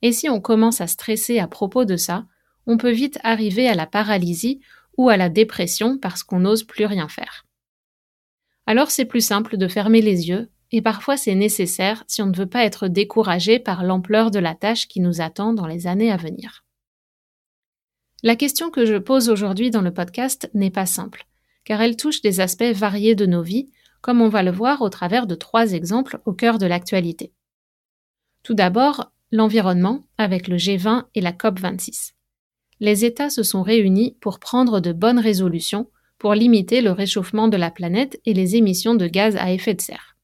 Et 0.00 0.12
si 0.12 0.30
on 0.30 0.40
commence 0.40 0.80
à 0.80 0.86
stresser 0.86 1.38
à 1.38 1.46
propos 1.46 1.84
de 1.84 1.96
ça, 1.96 2.24
on 2.66 2.78
peut 2.78 2.90
vite 2.90 3.18
arriver 3.22 3.68
à 3.68 3.74
la 3.74 3.86
paralysie 3.86 4.60
ou 4.96 5.10
à 5.10 5.18
la 5.18 5.28
dépression 5.28 5.98
parce 5.98 6.22
qu'on 6.22 6.40
n'ose 6.40 6.64
plus 6.64 6.86
rien 6.86 7.06
faire. 7.06 7.44
Alors 8.64 8.90
c'est 8.90 9.04
plus 9.04 9.20
simple 9.20 9.58
de 9.58 9.68
fermer 9.68 10.00
les 10.00 10.30
yeux, 10.30 10.48
et 10.72 10.80
parfois 10.80 11.18
c'est 11.18 11.34
nécessaire 11.34 12.02
si 12.06 12.22
on 12.22 12.26
ne 12.26 12.36
veut 12.36 12.48
pas 12.48 12.64
être 12.64 12.88
découragé 12.88 13.58
par 13.58 13.84
l'ampleur 13.84 14.30
de 14.30 14.38
la 14.38 14.54
tâche 14.54 14.88
qui 14.88 15.00
nous 15.00 15.20
attend 15.20 15.52
dans 15.52 15.66
les 15.66 15.86
années 15.86 16.10
à 16.10 16.16
venir. 16.16 16.65
La 18.26 18.34
question 18.34 18.70
que 18.70 18.84
je 18.84 18.96
pose 18.96 19.28
aujourd'hui 19.28 19.70
dans 19.70 19.82
le 19.82 19.94
podcast 19.94 20.50
n'est 20.52 20.72
pas 20.72 20.84
simple, 20.84 21.28
car 21.62 21.80
elle 21.80 21.94
touche 21.94 22.22
des 22.22 22.40
aspects 22.40 22.64
variés 22.74 23.14
de 23.14 23.24
nos 23.24 23.40
vies, 23.40 23.70
comme 24.00 24.20
on 24.20 24.28
va 24.28 24.42
le 24.42 24.50
voir 24.50 24.82
au 24.82 24.88
travers 24.88 25.28
de 25.28 25.36
trois 25.36 25.74
exemples 25.74 26.18
au 26.26 26.32
cœur 26.32 26.58
de 26.58 26.66
l'actualité. 26.66 27.32
Tout 28.42 28.54
d'abord, 28.54 29.12
l'environnement 29.30 30.08
avec 30.18 30.48
le 30.48 30.56
G20 30.56 31.04
et 31.14 31.20
la 31.20 31.30
COP26. 31.30 32.14
Les 32.80 33.04
États 33.04 33.30
se 33.30 33.44
sont 33.44 33.62
réunis 33.62 34.16
pour 34.20 34.40
prendre 34.40 34.80
de 34.80 34.92
bonnes 34.92 35.20
résolutions 35.20 35.88
pour 36.18 36.34
limiter 36.34 36.80
le 36.80 36.90
réchauffement 36.90 37.46
de 37.46 37.56
la 37.56 37.70
planète 37.70 38.20
et 38.26 38.34
les 38.34 38.56
émissions 38.56 38.96
de 38.96 39.06
gaz 39.06 39.36
à 39.36 39.52
effet 39.52 39.74
de 39.74 39.80
serre. 39.80 40.16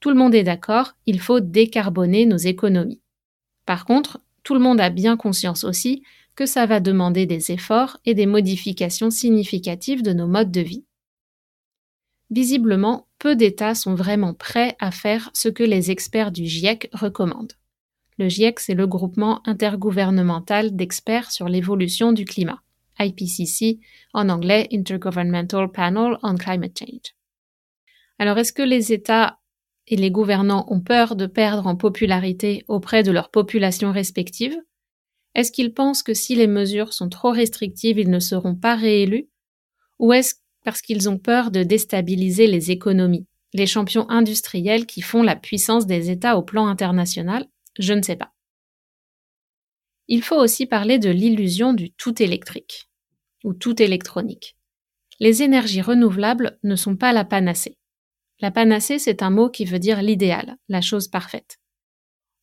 Tout 0.00 0.10
le 0.10 0.16
monde 0.16 0.34
est 0.34 0.42
d'accord, 0.42 0.92
il 1.06 1.20
faut 1.20 1.40
décarboner 1.40 2.26
nos 2.26 2.36
économies. 2.36 3.00
Par 3.64 3.86
contre, 3.86 4.20
tout 4.42 4.52
le 4.52 4.60
monde 4.60 4.78
a 4.78 4.90
bien 4.90 5.16
conscience 5.16 5.64
aussi 5.64 6.02
que 6.36 6.46
ça 6.46 6.66
va 6.66 6.80
demander 6.80 7.26
des 7.26 7.52
efforts 7.52 7.98
et 8.04 8.14
des 8.14 8.26
modifications 8.26 9.10
significatives 9.10 10.02
de 10.02 10.12
nos 10.12 10.26
modes 10.26 10.50
de 10.50 10.60
vie. 10.60 10.84
Visiblement, 12.30 13.06
peu 13.18 13.36
d'États 13.36 13.74
sont 13.74 13.94
vraiment 13.94 14.34
prêts 14.34 14.76
à 14.80 14.90
faire 14.90 15.30
ce 15.34 15.48
que 15.48 15.62
les 15.62 15.90
experts 15.90 16.32
du 16.32 16.46
GIEC 16.46 16.88
recommandent. 16.92 17.52
Le 18.18 18.28
GIEC, 18.28 18.60
c'est 18.60 18.74
le 18.74 18.86
groupement 18.86 19.40
intergouvernemental 19.46 20.74
d'experts 20.74 21.30
sur 21.30 21.48
l'évolution 21.48 22.12
du 22.12 22.24
climat. 22.24 22.60
IPCC, 22.98 23.80
en 24.12 24.28
anglais 24.28 24.68
Intergovernmental 24.72 25.70
Panel 25.70 26.16
on 26.22 26.36
Climate 26.36 26.78
Change. 26.78 27.14
Alors 28.18 28.38
est-ce 28.38 28.52
que 28.52 28.62
les 28.62 28.92
États 28.92 29.40
et 29.88 29.96
les 29.96 30.10
gouvernants 30.10 30.66
ont 30.68 30.80
peur 30.80 31.16
de 31.16 31.26
perdre 31.26 31.66
en 31.66 31.76
popularité 31.76 32.64
auprès 32.68 33.02
de 33.02 33.10
leurs 33.10 33.30
populations 33.30 33.92
respectives? 33.92 34.56
Est-ce 35.34 35.52
qu'ils 35.52 35.74
pensent 35.74 36.02
que 36.02 36.14
si 36.14 36.34
les 36.34 36.46
mesures 36.46 36.92
sont 36.92 37.08
trop 37.08 37.30
restrictives, 37.30 37.98
ils 37.98 38.10
ne 38.10 38.20
seront 38.20 38.54
pas 38.54 38.76
réélus? 38.76 39.28
Ou 39.98 40.12
est-ce 40.12 40.36
parce 40.64 40.80
qu'ils 40.80 41.08
ont 41.08 41.18
peur 41.18 41.50
de 41.50 41.62
déstabiliser 41.62 42.46
les 42.46 42.70
économies, 42.70 43.26
les 43.52 43.66
champions 43.66 44.08
industriels 44.08 44.86
qui 44.86 45.02
font 45.02 45.22
la 45.22 45.36
puissance 45.36 45.86
des 45.86 46.10
États 46.10 46.38
au 46.38 46.42
plan 46.42 46.66
international? 46.66 47.46
Je 47.78 47.92
ne 47.92 48.02
sais 48.02 48.16
pas. 48.16 48.32
Il 50.06 50.22
faut 50.22 50.36
aussi 50.36 50.66
parler 50.66 50.98
de 50.98 51.10
l'illusion 51.10 51.72
du 51.72 51.92
tout 51.92 52.22
électrique 52.22 52.90
ou 53.42 53.54
tout 53.54 53.82
électronique. 53.82 54.56
Les 55.20 55.42
énergies 55.42 55.82
renouvelables 55.82 56.58
ne 56.62 56.76
sont 56.76 56.96
pas 56.96 57.12
la 57.12 57.24
panacée. 57.24 57.78
La 58.40 58.50
panacée, 58.50 58.98
c'est 58.98 59.22
un 59.22 59.30
mot 59.30 59.48
qui 59.48 59.64
veut 59.64 59.78
dire 59.78 60.02
l'idéal, 60.02 60.56
la 60.68 60.80
chose 60.80 61.08
parfaite. 61.08 61.58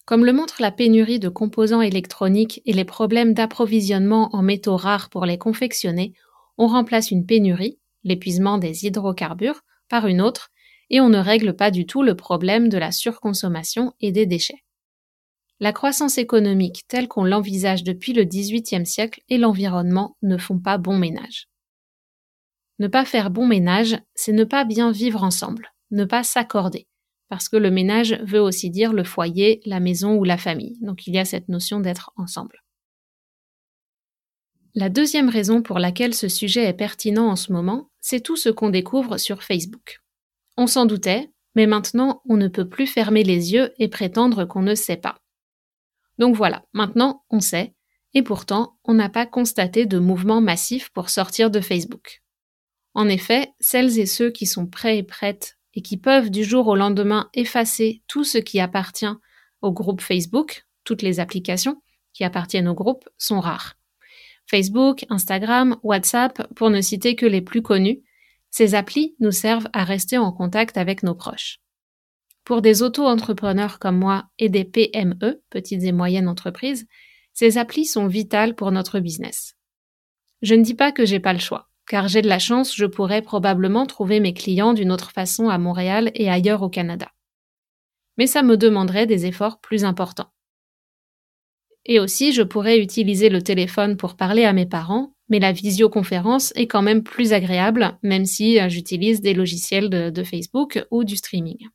Comme 0.05 0.25
le 0.25 0.34
montre 0.34 0.62
la 0.62 0.72
pénurie 0.72 1.20
de 1.20 1.29
composants 1.29 1.81
électroniques 1.81 2.62
et 2.65 2.74
les 2.74 2.86
problèmes 2.86 3.34
d'approvisionnement 3.34 4.36
en 4.36 4.41
métaux 4.41 4.75
rares 4.75 5.10
pour 5.10 5.25
les 5.25 5.38
confectionner, 5.38 6.13
on 6.58 6.67
remplace 6.67 7.12
une 7.12 7.25
pénurie, 7.25 7.79
l'épuisement 8.03 8.58
des 8.58 8.86
hydrocarbures, 8.86 9.62
par 9.89 10.08
une 10.08 10.22
autre, 10.22 10.50
et 10.89 11.01
on 11.01 11.10
ne 11.10 11.20
règle 11.20 11.55
pas 11.55 11.72
du 11.72 11.86
tout 11.86 12.03
le 12.03 12.15
problème 12.15 12.67
de 12.67 12.77
la 12.77 12.91
surconsommation 12.91 13.93
et 14.00 14.12
des 14.12 14.25
déchets 14.25 14.63
la 15.62 15.74
croissance 15.74 16.17
économique 16.17 16.86
telle 16.88 17.08
qu'on 17.08 17.24
l'envisage 17.24 17.84
depuis 17.84 18.13
le 18.13 18.24
XVIIIe 18.24 18.86
siècle 18.86 19.22
et 19.29 19.38
l'environnement 19.38 20.17
ne 20.24 20.36
font 20.38 20.58
pas 20.58 20.79
bon 20.79 20.98
ménage. 20.98 21.50
Ne 22.79 22.88
pas 22.88 23.05
faire 23.05 23.29
bon 23.29 23.46
ménage, 23.46 23.96
c'est 24.15 24.31
ne 24.31 24.43
pas 24.43 24.65
bien 24.65 24.91
vivre 24.91 25.24
ensemble, 25.24 25.72
ne 25.91 26.03
pas 26.03 26.24
s'accorder, 26.24 26.88
parce 27.32 27.48
que 27.48 27.56
le 27.56 27.72
ménage 27.72 28.20
veut 28.26 28.42
aussi 28.42 28.70
dire 28.70 28.92
le 28.92 29.06
foyer, 29.06 29.62
la 29.66 29.80
maison 29.80 30.18
ou 30.18 30.26
la 30.26 30.38
famille, 30.38 30.78
donc 30.82 31.08
il 31.08 31.16
y 31.16 31.18
a 31.18 31.24
cette 31.24 31.48
notion 31.48 31.80
d'être 31.80 32.12
ensemble. 32.18 32.62
La 34.76 34.90
deuxième 34.90 35.30
raison 35.30 35.62
pour 35.62 35.80
laquelle 35.80 36.14
ce 36.14 36.28
sujet 36.28 36.66
est 36.66 36.74
pertinent 36.74 37.30
en 37.30 37.38
ce 37.38 37.54
moment, 37.54 37.90
c'est 38.02 38.20
tout 38.20 38.36
ce 38.36 38.50
qu'on 38.50 38.70
découvre 38.70 39.18
sur 39.18 39.44
Facebook. 39.44 40.02
On 40.58 40.68
s'en 40.68 40.86
doutait, 40.86 41.32
mais 41.56 41.68
maintenant 41.68 42.22
on 42.28 42.36
ne 42.36 42.50
peut 42.50 42.68
plus 42.68 42.86
fermer 42.86 43.24
les 43.24 43.54
yeux 43.54 43.72
et 43.80 43.88
prétendre 43.88 44.44
qu'on 44.44 44.62
ne 44.62 44.76
sait 44.76 44.98
pas. 44.98 45.18
Donc 46.18 46.36
voilà, 46.36 46.66
maintenant 46.74 47.24
on 47.30 47.40
sait, 47.40 47.74
et 48.14 48.24
pourtant 48.24 48.78
on 48.84 48.94
n'a 48.94 49.08
pas 49.08 49.26
constaté 49.26 49.86
de 49.86 50.00
mouvement 50.00 50.42
massif 50.42 50.90
pour 50.90 51.10
sortir 51.10 51.50
de 51.50 51.62
Facebook. 51.62 52.24
En 52.94 53.08
effet, 53.08 53.54
celles 53.62 54.00
et 54.00 54.06
ceux 54.06 54.32
qui 54.32 54.46
sont 54.46 54.68
prêts 54.68 54.98
et 54.98 55.04
prêtes 55.04 55.61
et 55.74 55.82
qui 55.82 55.98
peuvent 55.98 56.30
du 56.30 56.44
jour 56.44 56.68
au 56.68 56.75
lendemain 56.75 57.30
effacer 57.34 58.04
tout 58.08 58.24
ce 58.24 58.38
qui 58.38 58.60
appartient 58.60 59.06
au 59.62 59.72
groupe 59.72 60.01
Facebook, 60.01 60.66
toutes 60.84 61.01
les 61.01 61.20
applications 61.20 61.82
qui 62.13 62.24
appartiennent 62.24 62.68
au 62.68 62.74
groupe, 62.74 63.08
sont 63.18 63.40
rares. 63.40 63.75
Facebook, 64.48 65.06
Instagram, 65.10 65.78
WhatsApp, 65.84 66.54
pour 66.56 66.70
ne 66.70 66.82
citer 66.82 67.16
que 67.16 67.25
les 67.25 67.42
plus 67.42 67.62
connus, 67.62 68.01
ces 68.50 68.75
applis 68.75 69.16
nous 69.20 69.32
servent 69.32 69.70
à 69.72 69.86
rester 69.86 70.18
en 70.18 70.32
contact 70.34 70.78
avec 70.78 71.04
nos 71.04 71.16
proches. 71.16 71.60
Pour 72.44 72.62
des 72.62 72.84
auto-entrepreneurs 72.84 73.80
comme 73.80 73.98
moi 73.98 74.25
et 74.40 74.50
des 74.50 74.66
PME, 74.66 75.42
petites 75.50 75.84
et 75.84 75.92
moyennes 75.94 76.28
entreprises, 76.28 76.86
ces 77.34 77.58
applis 77.58 77.86
sont 77.86 78.08
vitales 78.08 78.56
pour 78.56 78.72
notre 78.72 79.00
business. 79.00 79.56
Je 80.42 80.56
ne 80.56 80.63
dis 80.63 80.74
pas 80.74 80.92
que 80.92 81.06
j'ai 81.06 81.20
pas 81.20 81.34
le 81.34 81.40
choix, 81.40 81.70
car 81.91 82.07
j'ai 82.07 82.21
de 82.21 82.29
la 82.29 82.39
chance, 82.39 82.74
je 82.74 82.86
pourrais 82.86 83.21
probablement 83.21 83.86
trouver 83.86 84.21
mes 84.21 84.33
clients 84.33 84.71
d'une 84.71 84.93
autre 84.93 85.12
façon 85.12 85.50
à 85.50 85.57
Montréal 85.57 86.10
et 86.15 86.29
ailleurs 86.29 86.62
au 86.62 86.69
Canada. 86.69 87.12
Mais 88.17 88.27
ça 88.27 88.43
me 88.43 88.55
demanderait 88.55 89.07
des 89.07 89.25
efforts 89.25 89.60
plus 89.60 89.83
importants. 89.83 90.31
Et 91.83 92.00
aussi, 92.00 92.31
je 92.31 92.43
pourrais 92.43 92.79
utiliser 92.79 93.27
le 93.27 93.41
téléphone 93.41 93.98
pour 93.98 94.15
parler 94.15 94.45
à 94.45 94.53
mes 94.53 94.65
parents, 94.65 95.17
mais 95.27 95.39
la 95.39 95.51
visioconférence 95.51 96.53
est 96.55 96.67
quand 96.67 96.81
même 96.81 97.03
plus 97.03 97.33
agréable, 97.33 97.98
même 98.03 98.25
si 98.25 98.57
euh, 98.57 98.69
j'utilise 98.69 99.19
des 99.19 99.33
logiciels 99.33 99.89
de, 99.89 100.10
de 100.12 100.24
Facebook 100.24 100.88
ou 100.91 101.03
du 101.03 101.17
streaming. 101.17 101.67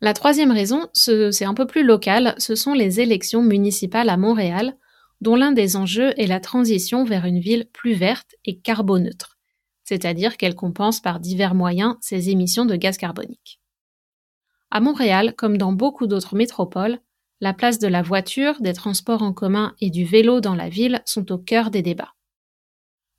La 0.00 0.12
troisième 0.12 0.50
raison, 0.50 0.88
c'est 0.92 1.44
un 1.44 1.54
peu 1.54 1.68
plus 1.68 1.84
local, 1.84 2.34
ce 2.38 2.56
sont 2.56 2.74
les 2.74 3.00
élections 3.00 3.42
municipales 3.44 4.08
à 4.08 4.16
Montréal, 4.16 4.76
dont 5.22 5.36
l'un 5.36 5.52
des 5.52 5.76
enjeux 5.76 6.12
est 6.20 6.26
la 6.26 6.40
transition 6.40 7.04
vers 7.04 7.26
une 7.26 7.38
ville 7.38 7.68
plus 7.72 7.92
verte 7.92 8.34
et 8.44 8.58
carboneutre, 8.58 9.38
c'est-à-dire 9.84 10.36
qu'elle 10.36 10.56
compense 10.56 10.98
par 10.98 11.20
divers 11.20 11.54
moyens 11.54 11.94
ses 12.00 12.30
émissions 12.30 12.64
de 12.66 12.74
gaz 12.74 12.96
carbonique. 12.96 13.60
À 14.72 14.80
Montréal, 14.80 15.34
comme 15.36 15.58
dans 15.58 15.72
beaucoup 15.72 16.08
d'autres 16.08 16.34
métropoles, 16.34 16.98
la 17.40 17.52
place 17.52 17.78
de 17.78 17.86
la 17.86 18.02
voiture, 18.02 18.60
des 18.60 18.72
transports 18.72 19.22
en 19.22 19.32
commun 19.32 19.76
et 19.80 19.90
du 19.90 20.04
vélo 20.04 20.40
dans 20.40 20.56
la 20.56 20.68
ville 20.68 21.02
sont 21.04 21.30
au 21.30 21.38
cœur 21.38 21.70
des 21.70 21.82
débats. 21.82 22.14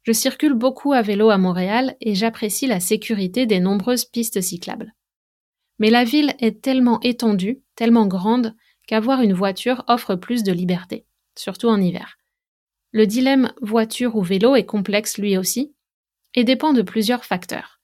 Je 0.02 0.12
circule 0.12 0.56
beaucoup 0.56 0.92
à 0.92 1.02
vélo 1.02 1.30
à 1.30 1.38
Montréal 1.38 1.96
et 2.02 2.16
j'apprécie 2.16 2.68
la 2.68 2.82
sécurité 2.82 3.46
des 3.46 3.62
nombreuses 3.62 4.04
pistes 4.04 4.42
cyclables. 4.42 4.94
Mais 5.80 5.90
la 5.90 6.04
ville 6.04 6.34
est 6.40 6.62
tellement 6.62 7.00
étendue, 7.00 7.62
tellement 7.76 8.08
grande, 8.08 8.56
qu'avoir 8.88 9.22
une 9.22 9.34
voiture 9.34 9.86
offre 9.88 10.16
plus 10.16 10.44
de 10.44 10.52
liberté, 10.52 11.06
surtout 11.38 11.68
en 11.68 11.82
hiver. 11.82 12.18
Le 12.92 13.08
dilemme 13.08 13.54
voiture 13.62 14.16
ou 14.16 14.22
vélo 14.22 14.56
est 14.56 14.66
complexe 14.66 15.18
lui 15.18 15.38
aussi, 15.38 15.74
et 16.36 16.44
dépend 16.44 16.74
de 16.74 16.82
plusieurs 16.82 17.26
facteurs. 17.26 17.80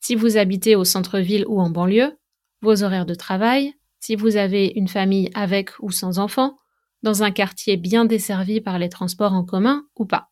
Si 0.00 0.14
vous 0.14 0.36
habitez 0.36 0.76
au 0.76 0.84
centre-ville 0.84 1.44
ou 1.46 1.60
en 1.60 1.70
banlieue, 1.70 2.18
vos 2.60 2.82
horaires 2.82 3.06
de 3.06 3.14
travail, 3.14 3.74
si 4.00 4.16
vous 4.16 4.36
avez 4.36 4.72
une 4.74 4.88
famille 4.88 5.30
avec 5.34 5.70
ou 5.80 5.90
sans 5.90 6.18
enfants, 6.18 6.58
dans 7.02 7.22
un 7.22 7.30
quartier 7.30 7.76
bien 7.76 8.04
desservi 8.04 8.60
par 8.60 8.78
les 8.78 8.88
transports 8.88 9.32
en 9.32 9.44
commun 9.44 9.86
ou 9.96 10.06
pas. 10.06 10.30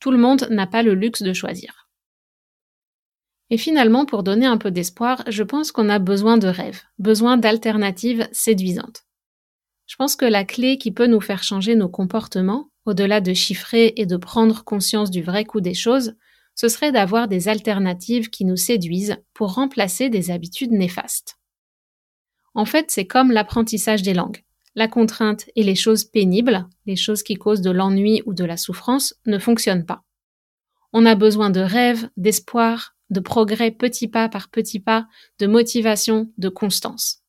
Tout 0.00 0.10
le 0.10 0.18
monde 0.18 0.46
n'a 0.50 0.66
pas 0.66 0.82
le 0.82 0.94
luxe 0.94 1.22
de 1.22 1.32
choisir. 1.32 1.88
Et 3.50 3.56
finalement, 3.56 4.04
pour 4.04 4.22
donner 4.22 4.46
un 4.46 4.58
peu 4.58 4.70
d'espoir, 4.70 5.24
je 5.28 5.42
pense 5.42 5.72
qu'on 5.72 5.88
a 5.88 5.98
besoin 5.98 6.36
de 6.38 6.48
rêves, 6.48 6.82
besoin 6.98 7.36
d'alternatives 7.36 8.28
séduisantes. 8.30 9.07
Je 9.88 9.96
pense 9.96 10.16
que 10.16 10.26
la 10.26 10.44
clé 10.44 10.76
qui 10.76 10.92
peut 10.92 11.06
nous 11.06 11.20
faire 11.20 11.42
changer 11.42 11.74
nos 11.74 11.88
comportements, 11.88 12.70
au-delà 12.84 13.20
de 13.20 13.32
chiffrer 13.32 13.94
et 13.96 14.04
de 14.04 14.18
prendre 14.18 14.62
conscience 14.62 15.10
du 15.10 15.22
vrai 15.22 15.44
coût 15.44 15.62
des 15.62 15.74
choses, 15.74 16.14
ce 16.54 16.68
serait 16.68 16.92
d'avoir 16.92 17.26
des 17.26 17.48
alternatives 17.48 18.28
qui 18.28 18.44
nous 18.44 18.56
séduisent 18.56 19.16
pour 19.32 19.54
remplacer 19.54 20.10
des 20.10 20.30
habitudes 20.30 20.72
néfastes. 20.72 21.38
En 22.54 22.66
fait, 22.66 22.90
c'est 22.90 23.06
comme 23.06 23.32
l'apprentissage 23.32 24.02
des 24.02 24.12
langues. 24.12 24.44
La 24.74 24.88
contrainte 24.88 25.46
et 25.56 25.62
les 25.62 25.74
choses 25.74 26.04
pénibles, 26.04 26.68
les 26.84 26.96
choses 26.96 27.22
qui 27.22 27.36
causent 27.36 27.62
de 27.62 27.70
l'ennui 27.70 28.22
ou 28.26 28.34
de 28.34 28.44
la 28.44 28.56
souffrance, 28.56 29.14
ne 29.24 29.38
fonctionnent 29.38 29.86
pas. 29.86 30.04
On 30.92 31.06
a 31.06 31.14
besoin 31.14 31.50
de 31.50 31.60
rêves, 31.60 32.10
d'espoir, 32.16 32.94
de 33.08 33.20
progrès 33.20 33.70
petit 33.70 34.08
pas 34.08 34.28
par 34.28 34.50
petit 34.50 34.80
pas, 34.80 35.06
de 35.38 35.46
motivation, 35.46 36.30
de 36.36 36.48
constance. 36.48 37.22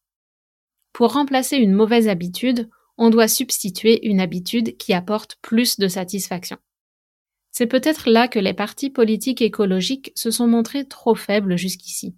Pour 0.99 1.13
remplacer 1.13 1.55
une 1.55 1.71
mauvaise 1.71 2.09
habitude, 2.09 2.67
on 2.97 3.09
doit 3.09 3.29
substituer 3.29 4.05
une 4.05 4.19
habitude 4.19 4.75
qui 4.75 4.91
apporte 4.93 5.37
plus 5.41 5.79
de 5.79 5.87
satisfaction. 5.87 6.57
C'est 7.51 7.67
peut-être 7.67 8.09
là 8.09 8.27
que 8.27 8.37
les 8.37 8.53
partis 8.53 8.89
politiques 8.89 9.41
écologiques 9.41 10.11
se 10.15 10.29
sont 10.29 10.45
montrés 10.45 10.85
trop 10.85 11.15
faibles 11.15 11.57
jusqu'ici. 11.57 12.17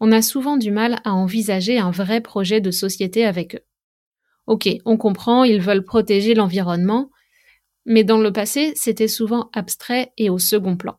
On 0.00 0.12
a 0.12 0.22
souvent 0.22 0.56
du 0.56 0.70
mal 0.70 1.02
à 1.04 1.12
envisager 1.12 1.78
un 1.78 1.90
vrai 1.90 2.22
projet 2.22 2.62
de 2.62 2.70
société 2.70 3.26
avec 3.26 3.56
eux. 3.56 3.66
Ok, 4.46 4.66
on 4.86 4.96
comprend, 4.96 5.44
ils 5.44 5.60
veulent 5.60 5.84
protéger 5.84 6.32
l'environnement, 6.32 7.10
mais 7.84 8.02
dans 8.02 8.16
le 8.16 8.32
passé, 8.32 8.72
c'était 8.76 9.08
souvent 9.08 9.50
abstrait 9.52 10.14
et 10.16 10.30
au 10.30 10.38
second 10.38 10.78
plan. 10.78 10.98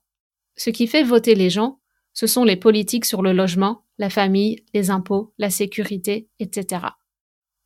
Ce 0.55 0.69
qui 0.69 0.85
fait 0.85 1.01
voter 1.01 1.33
les 1.33 1.49
gens, 1.49 1.79
ce 2.13 2.27
sont 2.27 2.43
les 2.43 2.57
politiques 2.57 3.05
sur 3.05 3.23
le 3.23 3.33
logement, 3.33 3.85
la 4.01 4.09
famille, 4.09 4.65
les 4.73 4.89
impôts, 4.89 5.31
la 5.37 5.51
sécurité, 5.51 6.27
etc. 6.39 6.87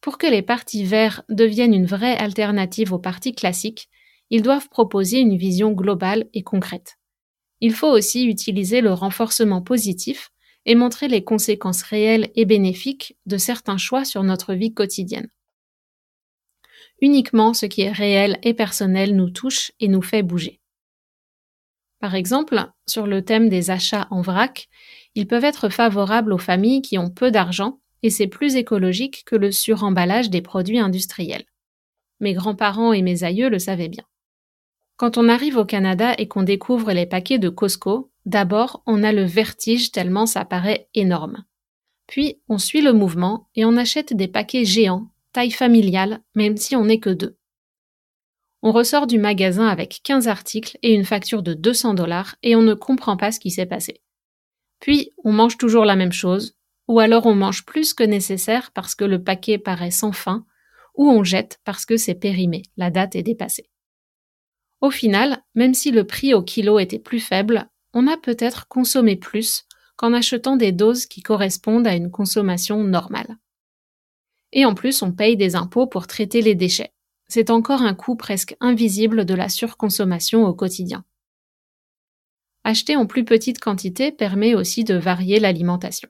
Pour 0.02 0.18
que 0.18 0.28
les 0.28 0.42
partis 0.42 0.84
verts 0.84 1.24
deviennent 1.30 1.74
une 1.74 1.86
vraie 1.86 2.18
alternative 2.18 2.92
aux 2.92 3.00
partis 3.00 3.34
classiques, 3.34 3.90
ils 4.30 4.42
doivent 4.42 4.68
proposer 4.68 5.20
une 5.20 5.38
vision 5.38 5.72
globale 5.72 6.26
et 6.34 6.44
concrète. 6.44 6.98
Il 7.62 7.74
faut 7.74 7.88
aussi 7.88 8.26
utiliser 8.26 8.82
le 8.82 8.92
renforcement 8.92 9.62
positif 9.62 10.30
et 10.66 10.76
montrer 10.76 11.08
les 11.08 11.24
conséquences 11.24 11.84
réelles 11.84 12.30
et 12.36 12.44
bénéfiques 12.44 13.16
de 13.26 13.38
certains 13.38 13.78
choix 13.78 14.04
sur 14.04 14.24
notre 14.24 14.54
vie 14.54 14.74
quotidienne. 14.74 15.30
Uniquement 17.02 17.54
ce 17.54 17.66
qui 17.66 17.84
est 17.84 17.92
réel 17.92 18.40
et 18.44 18.54
personnel 18.54 19.16
nous 19.16 19.30
touche 19.30 19.72
et 19.80 19.88
nous 19.88 20.02
fait 20.02 20.22
bouger. 20.22 20.60
Par 22.06 22.14
exemple, 22.14 22.64
sur 22.86 23.08
le 23.08 23.26
thème 23.26 23.50
des 23.50 23.72
achats 23.72 24.06
en 24.12 24.22
vrac, 24.22 24.70
ils 25.16 25.26
peuvent 25.26 25.44
être 25.44 25.70
favorables 25.70 26.34
aux 26.34 26.38
familles 26.38 26.84
qui 26.84 27.00
ont 27.00 27.10
peu 27.10 27.32
d'argent 27.32 27.80
et 28.04 28.12
c'est 28.12 28.28
plus 28.28 28.58
écologique 28.58 29.24
que 29.26 29.36
le 29.36 29.52
suremballage 29.52 30.30
des 30.30 30.44
produits 30.44 30.78
industriels. 30.78 31.46
Mes 32.20 32.36
grands-parents 32.36 32.94
et 32.94 33.02
mes 33.02 33.24
aïeux 33.24 33.50
le 33.50 33.58
savaient 33.58 33.90
bien. 33.90 34.04
Quand 34.98 35.18
on 35.18 35.28
arrive 35.28 35.58
au 35.58 35.66
Canada 35.66 36.14
et 36.20 36.28
qu'on 36.28 36.44
découvre 36.44 36.92
les 36.92 37.08
paquets 37.08 37.40
de 37.40 37.50
Costco, 37.50 38.12
d'abord 38.28 38.84
on 38.86 39.02
a 39.02 39.12
le 39.12 39.24
vertige 39.24 39.92
tellement 39.92 40.28
ça 40.28 40.46
paraît 40.46 40.88
énorme. 40.94 41.44
Puis 42.06 42.40
on 42.50 42.60
suit 42.60 42.82
le 42.82 42.94
mouvement 42.94 43.50
et 43.56 43.66
on 43.66 43.78
achète 43.78 44.14
des 44.14 44.28
paquets 44.28 44.64
géants, 44.64 45.08
taille 45.34 45.50
familiale, 45.50 46.22
même 46.36 46.56
si 46.56 46.76
on 46.76 46.86
n'est 46.86 47.00
que 47.00 47.10
deux. 47.10 47.36
On 48.68 48.72
ressort 48.72 49.06
du 49.06 49.20
magasin 49.20 49.68
avec 49.68 50.02
15 50.04 50.28
articles 50.28 50.80
et 50.82 50.96
une 50.96 51.06
facture 51.06 51.44
de 51.44 51.54
200 51.54 51.94
dollars 51.94 52.36
et 52.42 52.56
on 52.56 52.64
ne 52.64 52.74
comprend 52.74 53.16
pas 53.16 53.32
ce 53.32 53.40
qui 53.40 53.52
s'est 53.52 53.68
passé. 53.68 54.02
Puis, 54.80 55.12
on 55.24 55.32
mange 55.32 55.60
toujours 55.60 55.86
la 55.86 55.96
même 55.96 56.12
chose, 56.12 56.56
ou 56.88 57.00
alors 57.00 57.28
on 57.28 57.36
mange 57.36 57.64
plus 57.64 57.94
que 57.94 58.02
nécessaire 58.04 58.72
parce 58.72 58.96
que 58.96 59.06
le 59.06 59.24
paquet 59.24 59.60
paraît 59.60 59.92
sans 59.92 60.14
fin, 60.14 60.48
ou 60.96 61.08
on 61.08 61.24
jette 61.24 61.60
parce 61.64 61.86
que 61.86 61.96
c'est 61.96 62.16
périmé, 62.16 62.64
la 62.76 62.90
date 62.90 63.16
est 63.16 63.22
dépassée. 63.22 63.70
Au 64.82 64.90
final, 64.90 65.44
même 65.54 65.76
si 65.76 65.92
le 65.92 66.04
prix 66.04 66.34
au 66.34 66.42
kilo 66.42 66.80
était 66.80 66.98
plus 66.98 67.20
faible, 67.20 67.70
on 67.94 68.08
a 68.08 68.18
peut-être 68.18 68.68
consommé 68.68 69.16
plus 69.16 69.66
qu'en 69.96 70.12
achetant 70.12 70.56
des 70.56 70.72
doses 70.72 71.06
qui 71.06 71.22
correspondent 71.22 71.86
à 71.86 71.94
une 71.94 72.10
consommation 72.10 72.84
normale. 72.84 73.38
Et 74.54 74.66
en 74.66 74.74
plus, 74.74 75.04
on 75.04 75.12
paye 75.12 75.38
des 75.38 75.56
impôts 75.56 75.86
pour 75.86 76.08
traiter 76.08 76.42
les 76.42 76.56
déchets 76.56 76.95
c'est 77.28 77.50
encore 77.50 77.82
un 77.82 77.94
coût 77.94 78.16
presque 78.16 78.56
invisible 78.60 79.26
de 79.26 79.34
la 79.34 79.50
surconsommation 79.50 80.46
au 80.46 80.54
quotidien. 80.54 81.04
Acheter 82.64 82.96
en 82.96 83.06
plus 83.06 83.26
petite 83.26 83.60
quantité 83.60 84.12
permet 84.12 84.56
aussi 84.56 84.84
de 84.84 84.96
varier 84.96 85.40
l'alimentation. 85.40 86.10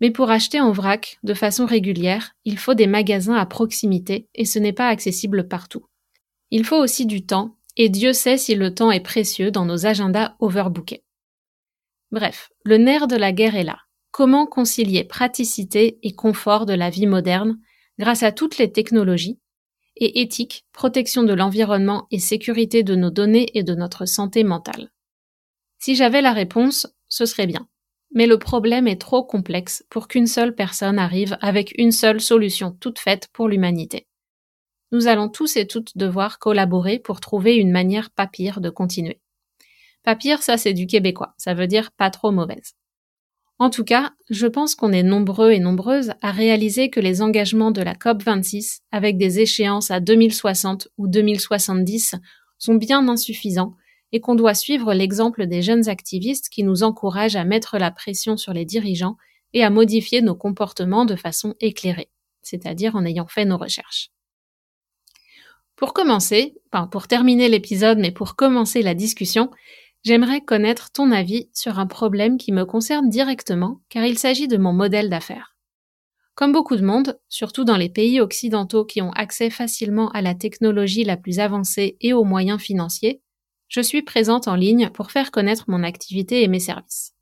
Mais 0.00 0.10
pour 0.10 0.30
acheter 0.30 0.60
en 0.60 0.72
vrac, 0.72 1.18
de 1.22 1.34
façon 1.34 1.66
régulière, 1.66 2.34
il 2.44 2.58
faut 2.58 2.74
des 2.74 2.86
magasins 2.86 3.34
à 3.34 3.46
proximité 3.46 4.28
et 4.34 4.44
ce 4.44 4.58
n'est 4.58 4.72
pas 4.72 4.88
accessible 4.88 5.48
partout. 5.48 5.86
Il 6.50 6.64
faut 6.64 6.76
aussi 6.76 7.04
du 7.04 7.26
temps, 7.26 7.56
et 7.76 7.88
Dieu 7.88 8.12
sait 8.12 8.38
si 8.38 8.54
le 8.54 8.74
temps 8.74 8.90
est 8.90 9.00
précieux 9.00 9.50
dans 9.50 9.64
nos 9.64 9.86
agendas 9.86 10.34
overbookés. 10.40 11.04
Bref, 12.10 12.50
le 12.64 12.78
nerf 12.78 13.06
de 13.06 13.16
la 13.16 13.32
guerre 13.32 13.56
est 13.56 13.64
là. 13.64 13.78
Comment 14.10 14.46
concilier 14.46 15.04
praticité 15.04 15.98
et 16.02 16.12
confort 16.12 16.64
de 16.64 16.72
la 16.72 16.90
vie 16.90 17.06
moderne 17.06 17.60
grâce 17.98 18.22
à 18.22 18.32
toutes 18.32 18.58
les 18.58 18.72
technologies 18.72 19.38
et 19.98 20.20
éthique, 20.20 20.64
protection 20.72 21.22
de 21.22 21.34
l'environnement 21.34 22.06
et 22.10 22.18
sécurité 22.18 22.82
de 22.82 22.94
nos 22.94 23.10
données 23.10 23.48
et 23.54 23.62
de 23.62 23.74
notre 23.74 24.06
santé 24.06 24.44
mentale. 24.44 24.90
Si 25.78 25.94
j'avais 25.94 26.22
la 26.22 26.32
réponse, 26.32 26.86
ce 27.08 27.26
serait 27.26 27.46
bien. 27.46 27.68
Mais 28.12 28.26
le 28.26 28.38
problème 28.38 28.88
est 28.88 29.00
trop 29.00 29.22
complexe 29.22 29.84
pour 29.90 30.08
qu'une 30.08 30.26
seule 30.26 30.54
personne 30.54 30.98
arrive 30.98 31.36
avec 31.40 31.74
une 31.76 31.92
seule 31.92 32.20
solution 32.20 32.72
toute 32.72 32.98
faite 32.98 33.28
pour 33.32 33.48
l'humanité. 33.48 34.06
Nous 34.90 35.06
allons 35.06 35.28
tous 35.28 35.56
et 35.56 35.66
toutes 35.66 35.98
devoir 35.98 36.38
collaborer 36.38 36.98
pour 36.98 37.20
trouver 37.20 37.56
une 37.56 37.70
manière 37.70 38.10
pas 38.10 38.26
pire 38.26 38.60
de 38.60 38.70
continuer. 38.70 39.20
Pas 40.02 40.16
pire, 40.16 40.42
ça 40.42 40.56
c'est 40.56 40.72
du 40.72 40.86
québécois, 40.86 41.34
ça 41.36 41.52
veut 41.52 41.66
dire 41.66 41.90
pas 41.92 42.10
trop 42.10 42.30
mauvaise. 42.30 42.77
En 43.60 43.70
tout 43.70 43.82
cas, 43.82 44.12
je 44.30 44.46
pense 44.46 44.76
qu'on 44.76 44.92
est 44.92 45.02
nombreux 45.02 45.50
et 45.50 45.58
nombreuses 45.58 46.12
à 46.22 46.30
réaliser 46.30 46.90
que 46.90 47.00
les 47.00 47.22
engagements 47.22 47.72
de 47.72 47.82
la 47.82 47.94
COP26, 47.94 48.80
avec 48.92 49.18
des 49.18 49.40
échéances 49.40 49.90
à 49.90 49.98
2060 49.98 50.88
ou 50.96 51.08
2070, 51.08 52.14
sont 52.58 52.74
bien 52.74 53.08
insuffisants 53.08 53.74
et 54.12 54.20
qu'on 54.20 54.36
doit 54.36 54.54
suivre 54.54 54.94
l'exemple 54.94 55.46
des 55.46 55.60
jeunes 55.60 55.88
activistes 55.88 56.48
qui 56.50 56.62
nous 56.62 56.84
encouragent 56.84 57.36
à 57.36 57.44
mettre 57.44 57.78
la 57.78 57.90
pression 57.90 58.36
sur 58.36 58.52
les 58.52 58.64
dirigeants 58.64 59.16
et 59.52 59.64
à 59.64 59.70
modifier 59.70 60.22
nos 60.22 60.36
comportements 60.36 61.04
de 61.04 61.16
façon 61.16 61.54
éclairée, 61.60 62.10
c'est-à-dire 62.42 62.94
en 62.94 63.04
ayant 63.04 63.26
fait 63.26 63.44
nos 63.44 63.58
recherches. 63.58 64.10
Pour 65.74 65.94
commencer, 65.94 66.54
enfin 66.72 66.86
pour 66.86 67.06
terminer 67.08 67.48
l'épisode, 67.48 67.98
mais 67.98 68.10
pour 68.10 68.36
commencer 68.36 68.82
la 68.82 68.94
discussion, 68.94 69.50
J'aimerais 70.04 70.40
connaître 70.40 70.90
ton 70.90 71.10
avis 71.10 71.48
sur 71.52 71.78
un 71.78 71.86
problème 71.86 72.38
qui 72.38 72.52
me 72.52 72.64
concerne 72.64 73.08
directement 73.08 73.80
car 73.88 74.04
il 74.04 74.18
s'agit 74.18 74.48
de 74.48 74.56
mon 74.56 74.72
modèle 74.72 75.10
d'affaires. 75.10 75.56
Comme 76.34 76.52
beaucoup 76.52 76.76
de 76.76 76.84
monde, 76.84 77.18
surtout 77.28 77.64
dans 77.64 77.76
les 77.76 77.88
pays 77.88 78.20
occidentaux 78.20 78.84
qui 78.84 79.02
ont 79.02 79.10
accès 79.10 79.50
facilement 79.50 80.08
à 80.10 80.22
la 80.22 80.36
technologie 80.36 81.02
la 81.02 81.16
plus 81.16 81.40
avancée 81.40 81.96
et 82.00 82.12
aux 82.12 82.22
moyens 82.22 82.60
financiers, 82.60 83.22
je 83.66 83.80
suis 83.80 84.02
présente 84.02 84.46
en 84.46 84.54
ligne 84.54 84.88
pour 84.90 85.10
faire 85.10 85.32
connaître 85.32 85.64
mon 85.68 85.82
activité 85.82 86.42
et 86.44 86.48
mes 86.48 86.60
services. 86.60 87.12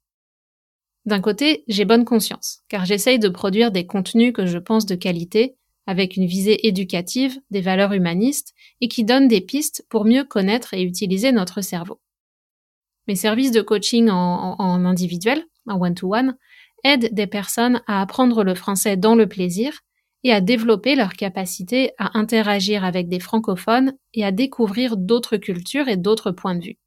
D'un 1.06 1.20
côté, 1.20 1.64
j'ai 1.66 1.84
bonne 1.84 2.04
conscience, 2.04 2.62
car 2.68 2.84
j'essaye 2.84 3.18
de 3.18 3.28
produire 3.28 3.70
des 3.70 3.86
contenus 3.86 4.32
que 4.32 4.44
je 4.44 4.58
pense 4.58 4.86
de 4.86 4.96
qualité, 4.96 5.56
avec 5.86 6.16
une 6.16 6.26
visée 6.26 6.66
éducative, 6.66 7.40
des 7.50 7.60
valeurs 7.60 7.92
humanistes, 7.92 8.54
et 8.80 8.88
qui 8.88 9.04
donnent 9.04 9.28
des 9.28 9.40
pistes 9.40 9.86
pour 9.88 10.04
mieux 10.04 10.24
connaître 10.24 10.74
et 10.74 10.82
utiliser 10.82 11.32
notre 11.32 11.60
cerveau. 11.62 12.00
Mes 13.06 13.16
services 13.16 13.52
de 13.52 13.60
coaching 13.60 14.10
en, 14.10 14.84
individuel, 14.84 15.44
en 15.66 15.80
one-to-one, 15.80 16.36
aident 16.84 17.12
des 17.12 17.26
personnes 17.26 17.82
à 17.86 18.00
apprendre 18.00 18.44
le 18.44 18.54
français 18.54 18.96
dans 18.96 19.14
le 19.14 19.28
plaisir 19.28 19.80
et 20.24 20.32
à 20.32 20.40
développer 20.40 20.96
leur 20.96 21.12
capacité 21.12 21.92
à 21.98 22.18
interagir 22.18 22.84
avec 22.84 23.08
des 23.08 23.20
francophones 23.20 23.96
et 24.12 24.24
à 24.24 24.32
découvrir 24.32 24.96
d'autres 24.96 25.36
cultures 25.36 25.88
et 25.88 25.96
d'autres 25.96 26.32
points 26.32 26.56
de 26.56 26.64
vue. 26.64 26.78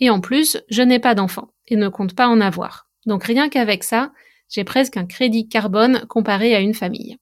Et 0.00 0.08
en 0.08 0.20
plus, 0.20 0.58
je 0.70 0.82
n'ai 0.82 0.98
pas 0.98 1.14
d'enfants 1.14 1.52
et 1.66 1.76
ne 1.76 1.88
compte 1.88 2.14
pas 2.14 2.28
en 2.28 2.40
avoir. 2.40 2.88
Donc 3.06 3.24
rien 3.24 3.50
qu'avec 3.50 3.84
ça, 3.84 4.12
j'ai 4.48 4.64
presque 4.64 4.96
un 4.96 5.06
crédit 5.06 5.48
carbone 5.48 6.06
comparé 6.08 6.54
à 6.54 6.60
une 6.60 6.74
famille. 6.74 7.18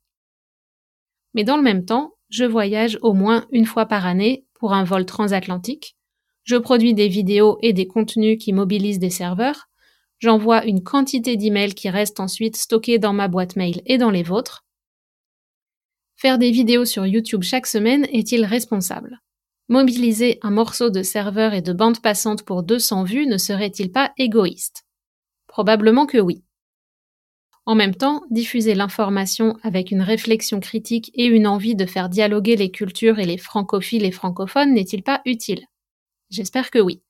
Mais 1.34 1.44
dans 1.44 1.56
le 1.56 1.62
même 1.62 1.84
temps, 1.84 2.14
je 2.30 2.44
voyage 2.44 2.98
au 3.02 3.12
moins 3.12 3.46
une 3.50 3.66
fois 3.66 3.86
par 3.86 4.06
année 4.06 4.46
pour 4.54 4.72
un 4.74 4.84
vol 4.84 5.06
transatlantique, 5.06 5.96
je 6.48 6.56
produis 6.56 6.94
des 6.94 7.08
vidéos 7.08 7.58
et 7.60 7.74
des 7.74 7.86
contenus 7.86 8.38
qui 8.42 8.54
mobilisent 8.54 8.98
des 8.98 9.10
serveurs. 9.10 9.68
J'envoie 10.18 10.64
une 10.64 10.82
quantité 10.82 11.36
d'emails 11.36 11.74
qui 11.74 11.90
restent 11.90 12.20
ensuite 12.20 12.56
stockés 12.56 12.98
dans 12.98 13.12
ma 13.12 13.28
boîte 13.28 13.56
mail 13.56 13.82
et 13.84 13.98
dans 13.98 14.10
les 14.10 14.22
vôtres. 14.22 14.64
Faire 16.16 16.38
des 16.38 16.50
vidéos 16.50 16.86
sur 16.86 17.06
YouTube 17.06 17.42
chaque 17.42 17.66
semaine 17.66 18.06
est-il 18.14 18.46
responsable? 18.46 19.20
Mobiliser 19.68 20.38
un 20.40 20.50
morceau 20.50 20.88
de 20.88 21.02
serveur 21.02 21.52
et 21.52 21.60
de 21.60 21.74
bande 21.74 22.00
passante 22.00 22.42
pour 22.44 22.62
200 22.62 23.04
vues 23.04 23.26
ne 23.26 23.36
serait-il 23.36 23.92
pas 23.92 24.12
égoïste? 24.16 24.86
Probablement 25.48 26.06
que 26.06 26.16
oui. 26.16 26.42
En 27.66 27.74
même 27.74 27.94
temps, 27.94 28.22
diffuser 28.30 28.74
l'information 28.74 29.58
avec 29.62 29.90
une 29.90 30.00
réflexion 30.00 30.60
critique 30.60 31.10
et 31.12 31.26
une 31.26 31.46
envie 31.46 31.76
de 31.76 31.84
faire 31.84 32.08
dialoguer 32.08 32.56
les 32.56 32.70
cultures 32.70 33.18
et 33.18 33.26
les 33.26 33.36
francophiles 33.36 34.06
et 34.06 34.12
francophones 34.12 34.72
n'est-il 34.72 35.02
pas 35.02 35.20
utile? 35.26 35.66
J'espère 36.30 36.70
que 36.70 36.78
oui. 36.78 37.02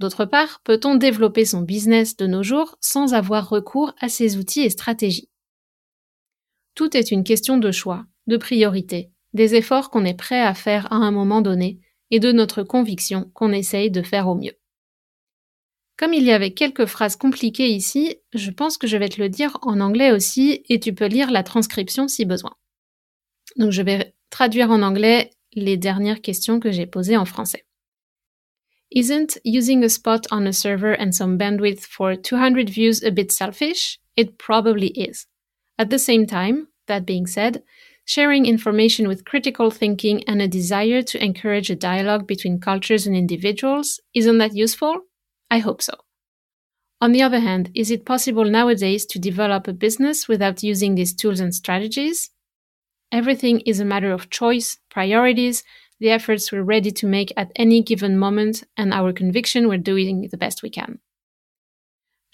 D'autre 0.00 0.24
part, 0.24 0.60
peut-on 0.64 0.96
développer 0.96 1.44
son 1.44 1.60
business 1.60 2.16
de 2.16 2.26
nos 2.26 2.42
jours 2.42 2.76
sans 2.80 3.14
avoir 3.14 3.48
recours 3.48 3.94
à 4.00 4.08
ces 4.08 4.36
outils 4.36 4.62
et 4.62 4.70
stratégies? 4.70 5.30
Tout 6.74 6.96
est 6.96 7.12
une 7.12 7.22
question 7.22 7.56
de 7.58 7.70
choix, 7.70 8.04
de 8.26 8.36
priorité, 8.36 9.10
des 9.32 9.54
efforts 9.54 9.90
qu'on 9.90 10.04
est 10.04 10.18
prêt 10.18 10.40
à 10.40 10.54
faire 10.54 10.92
à 10.92 10.96
un 10.96 11.12
moment 11.12 11.42
donné 11.42 11.78
et 12.10 12.18
de 12.18 12.32
notre 12.32 12.62
conviction 12.62 13.30
qu'on 13.34 13.52
essaye 13.52 13.90
de 13.90 14.02
faire 14.02 14.28
au 14.28 14.34
mieux. 14.34 14.58
Comme 15.96 16.12
il 16.12 16.24
y 16.24 16.32
avait 16.32 16.52
quelques 16.52 16.86
phrases 16.86 17.14
compliquées 17.14 17.68
ici, 17.68 18.16
je 18.32 18.50
pense 18.50 18.78
que 18.78 18.88
je 18.88 18.96
vais 18.96 19.08
te 19.08 19.22
le 19.22 19.28
dire 19.28 19.58
en 19.62 19.80
anglais 19.80 20.10
aussi 20.10 20.64
et 20.68 20.80
tu 20.80 20.92
peux 20.92 21.06
lire 21.06 21.30
la 21.30 21.44
transcription 21.44 22.08
si 22.08 22.24
besoin. 22.24 22.54
Donc 23.56 23.70
je 23.70 23.82
vais 23.82 24.14
traduire 24.30 24.72
en 24.72 24.82
anglais 24.82 25.30
les 25.52 25.76
dernières 25.76 26.20
questions 26.20 26.58
que 26.58 26.72
j'ai 26.72 26.86
posées 26.86 27.16
en 27.16 27.24
français. 27.24 27.64
Isn't 28.90 29.36
using 29.44 29.82
a 29.82 29.88
spot 29.88 30.26
on 30.30 30.46
a 30.46 30.52
server 30.52 30.92
and 30.92 31.14
some 31.14 31.38
bandwidth 31.38 31.80
for 31.80 32.14
200 32.14 32.68
views 32.70 33.02
a 33.02 33.10
bit 33.10 33.32
selfish? 33.32 33.98
It 34.16 34.38
probably 34.38 34.88
is. 34.88 35.26
At 35.78 35.90
the 35.90 35.98
same 35.98 36.26
time, 36.26 36.68
that 36.86 37.06
being 37.06 37.26
said, 37.26 37.62
sharing 38.04 38.46
information 38.46 39.08
with 39.08 39.24
critical 39.24 39.70
thinking 39.70 40.22
and 40.28 40.40
a 40.40 40.48
desire 40.48 41.02
to 41.02 41.24
encourage 41.24 41.70
a 41.70 41.76
dialogue 41.76 42.26
between 42.26 42.60
cultures 42.60 43.06
and 43.06 43.16
individuals, 43.16 44.00
isn't 44.14 44.38
that 44.38 44.54
useful? 44.54 45.00
I 45.50 45.58
hope 45.58 45.82
so. 45.82 45.94
On 47.00 47.12
the 47.12 47.22
other 47.22 47.40
hand, 47.40 47.70
is 47.74 47.90
it 47.90 48.06
possible 48.06 48.44
nowadays 48.44 49.04
to 49.06 49.18
develop 49.18 49.66
a 49.66 49.72
business 49.72 50.28
without 50.28 50.62
using 50.62 50.94
these 50.94 51.14
tools 51.14 51.40
and 51.40 51.54
strategies? 51.54 52.30
Everything 53.10 53.60
is 53.60 53.80
a 53.80 53.84
matter 53.84 54.12
of 54.12 54.30
choice, 54.30 54.78
priorities, 54.90 55.64
the 56.00 56.10
efforts 56.10 56.50
we're 56.52 56.64
ready 56.64 56.92
to 56.92 57.06
make 57.06 57.32
at 57.36 57.50
any 57.56 57.82
given 57.82 58.16
moment, 58.16 58.64
and 58.76 58.92
our 58.92 59.12
conviction 59.12 59.68
we're 59.68 59.78
doing 59.78 60.28
the 60.30 60.36
best 60.36 60.62
we 60.62 60.70
can. 60.70 60.98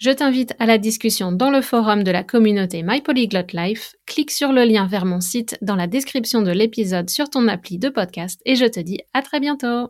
Je 0.01 0.09
t'invite 0.09 0.55
à 0.57 0.65
la 0.65 0.79
discussion 0.79 1.31
dans 1.31 1.51
le 1.51 1.61
forum 1.61 2.03
de 2.03 2.09
la 2.09 2.23
communauté 2.23 2.81
My 2.81 3.01
Polyglot 3.01 3.53
Life. 3.53 3.93
Clique 4.07 4.31
sur 4.31 4.51
le 4.51 4.63
lien 4.63 4.87
vers 4.87 5.05
mon 5.05 5.21
site 5.21 5.59
dans 5.61 5.75
la 5.75 5.85
description 5.85 6.41
de 6.41 6.49
l'épisode 6.49 7.07
sur 7.11 7.29
ton 7.29 7.47
appli 7.47 7.77
de 7.77 7.89
podcast 7.89 8.41
et 8.43 8.55
je 8.55 8.65
te 8.65 8.79
dis 8.79 8.97
à 9.13 9.21
très 9.21 9.39
bientôt. 9.39 9.89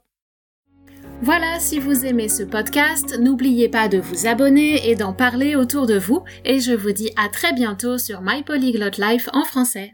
Voilà, 1.21 1.61
si 1.61 1.79
vous 1.79 2.05
aimez 2.05 2.27
ce 2.27 2.43
podcast, 2.43 3.19
n'oubliez 3.21 3.69
pas 3.69 3.87
de 3.87 3.99
vous 3.99 4.27
abonner 4.27 4.89
et 4.89 4.95
d'en 4.95 5.13
parler 5.13 5.55
autour 5.55 5.87
de 5.87 5.97
vous 5.97 6.25
et 6.43 6.59
je 6.59 6.73
vous 6.73 6.91
dis 6.91 7.11
à 7.15 7.29
très 7.29 7.53
bientôt 7.53 7.97
sur 7.97 8.21
My 8.21 8.43
Polyglot 8.43 8.97
Life 8.97 9.29
en 9.31 9.45
français. 9.45 9.93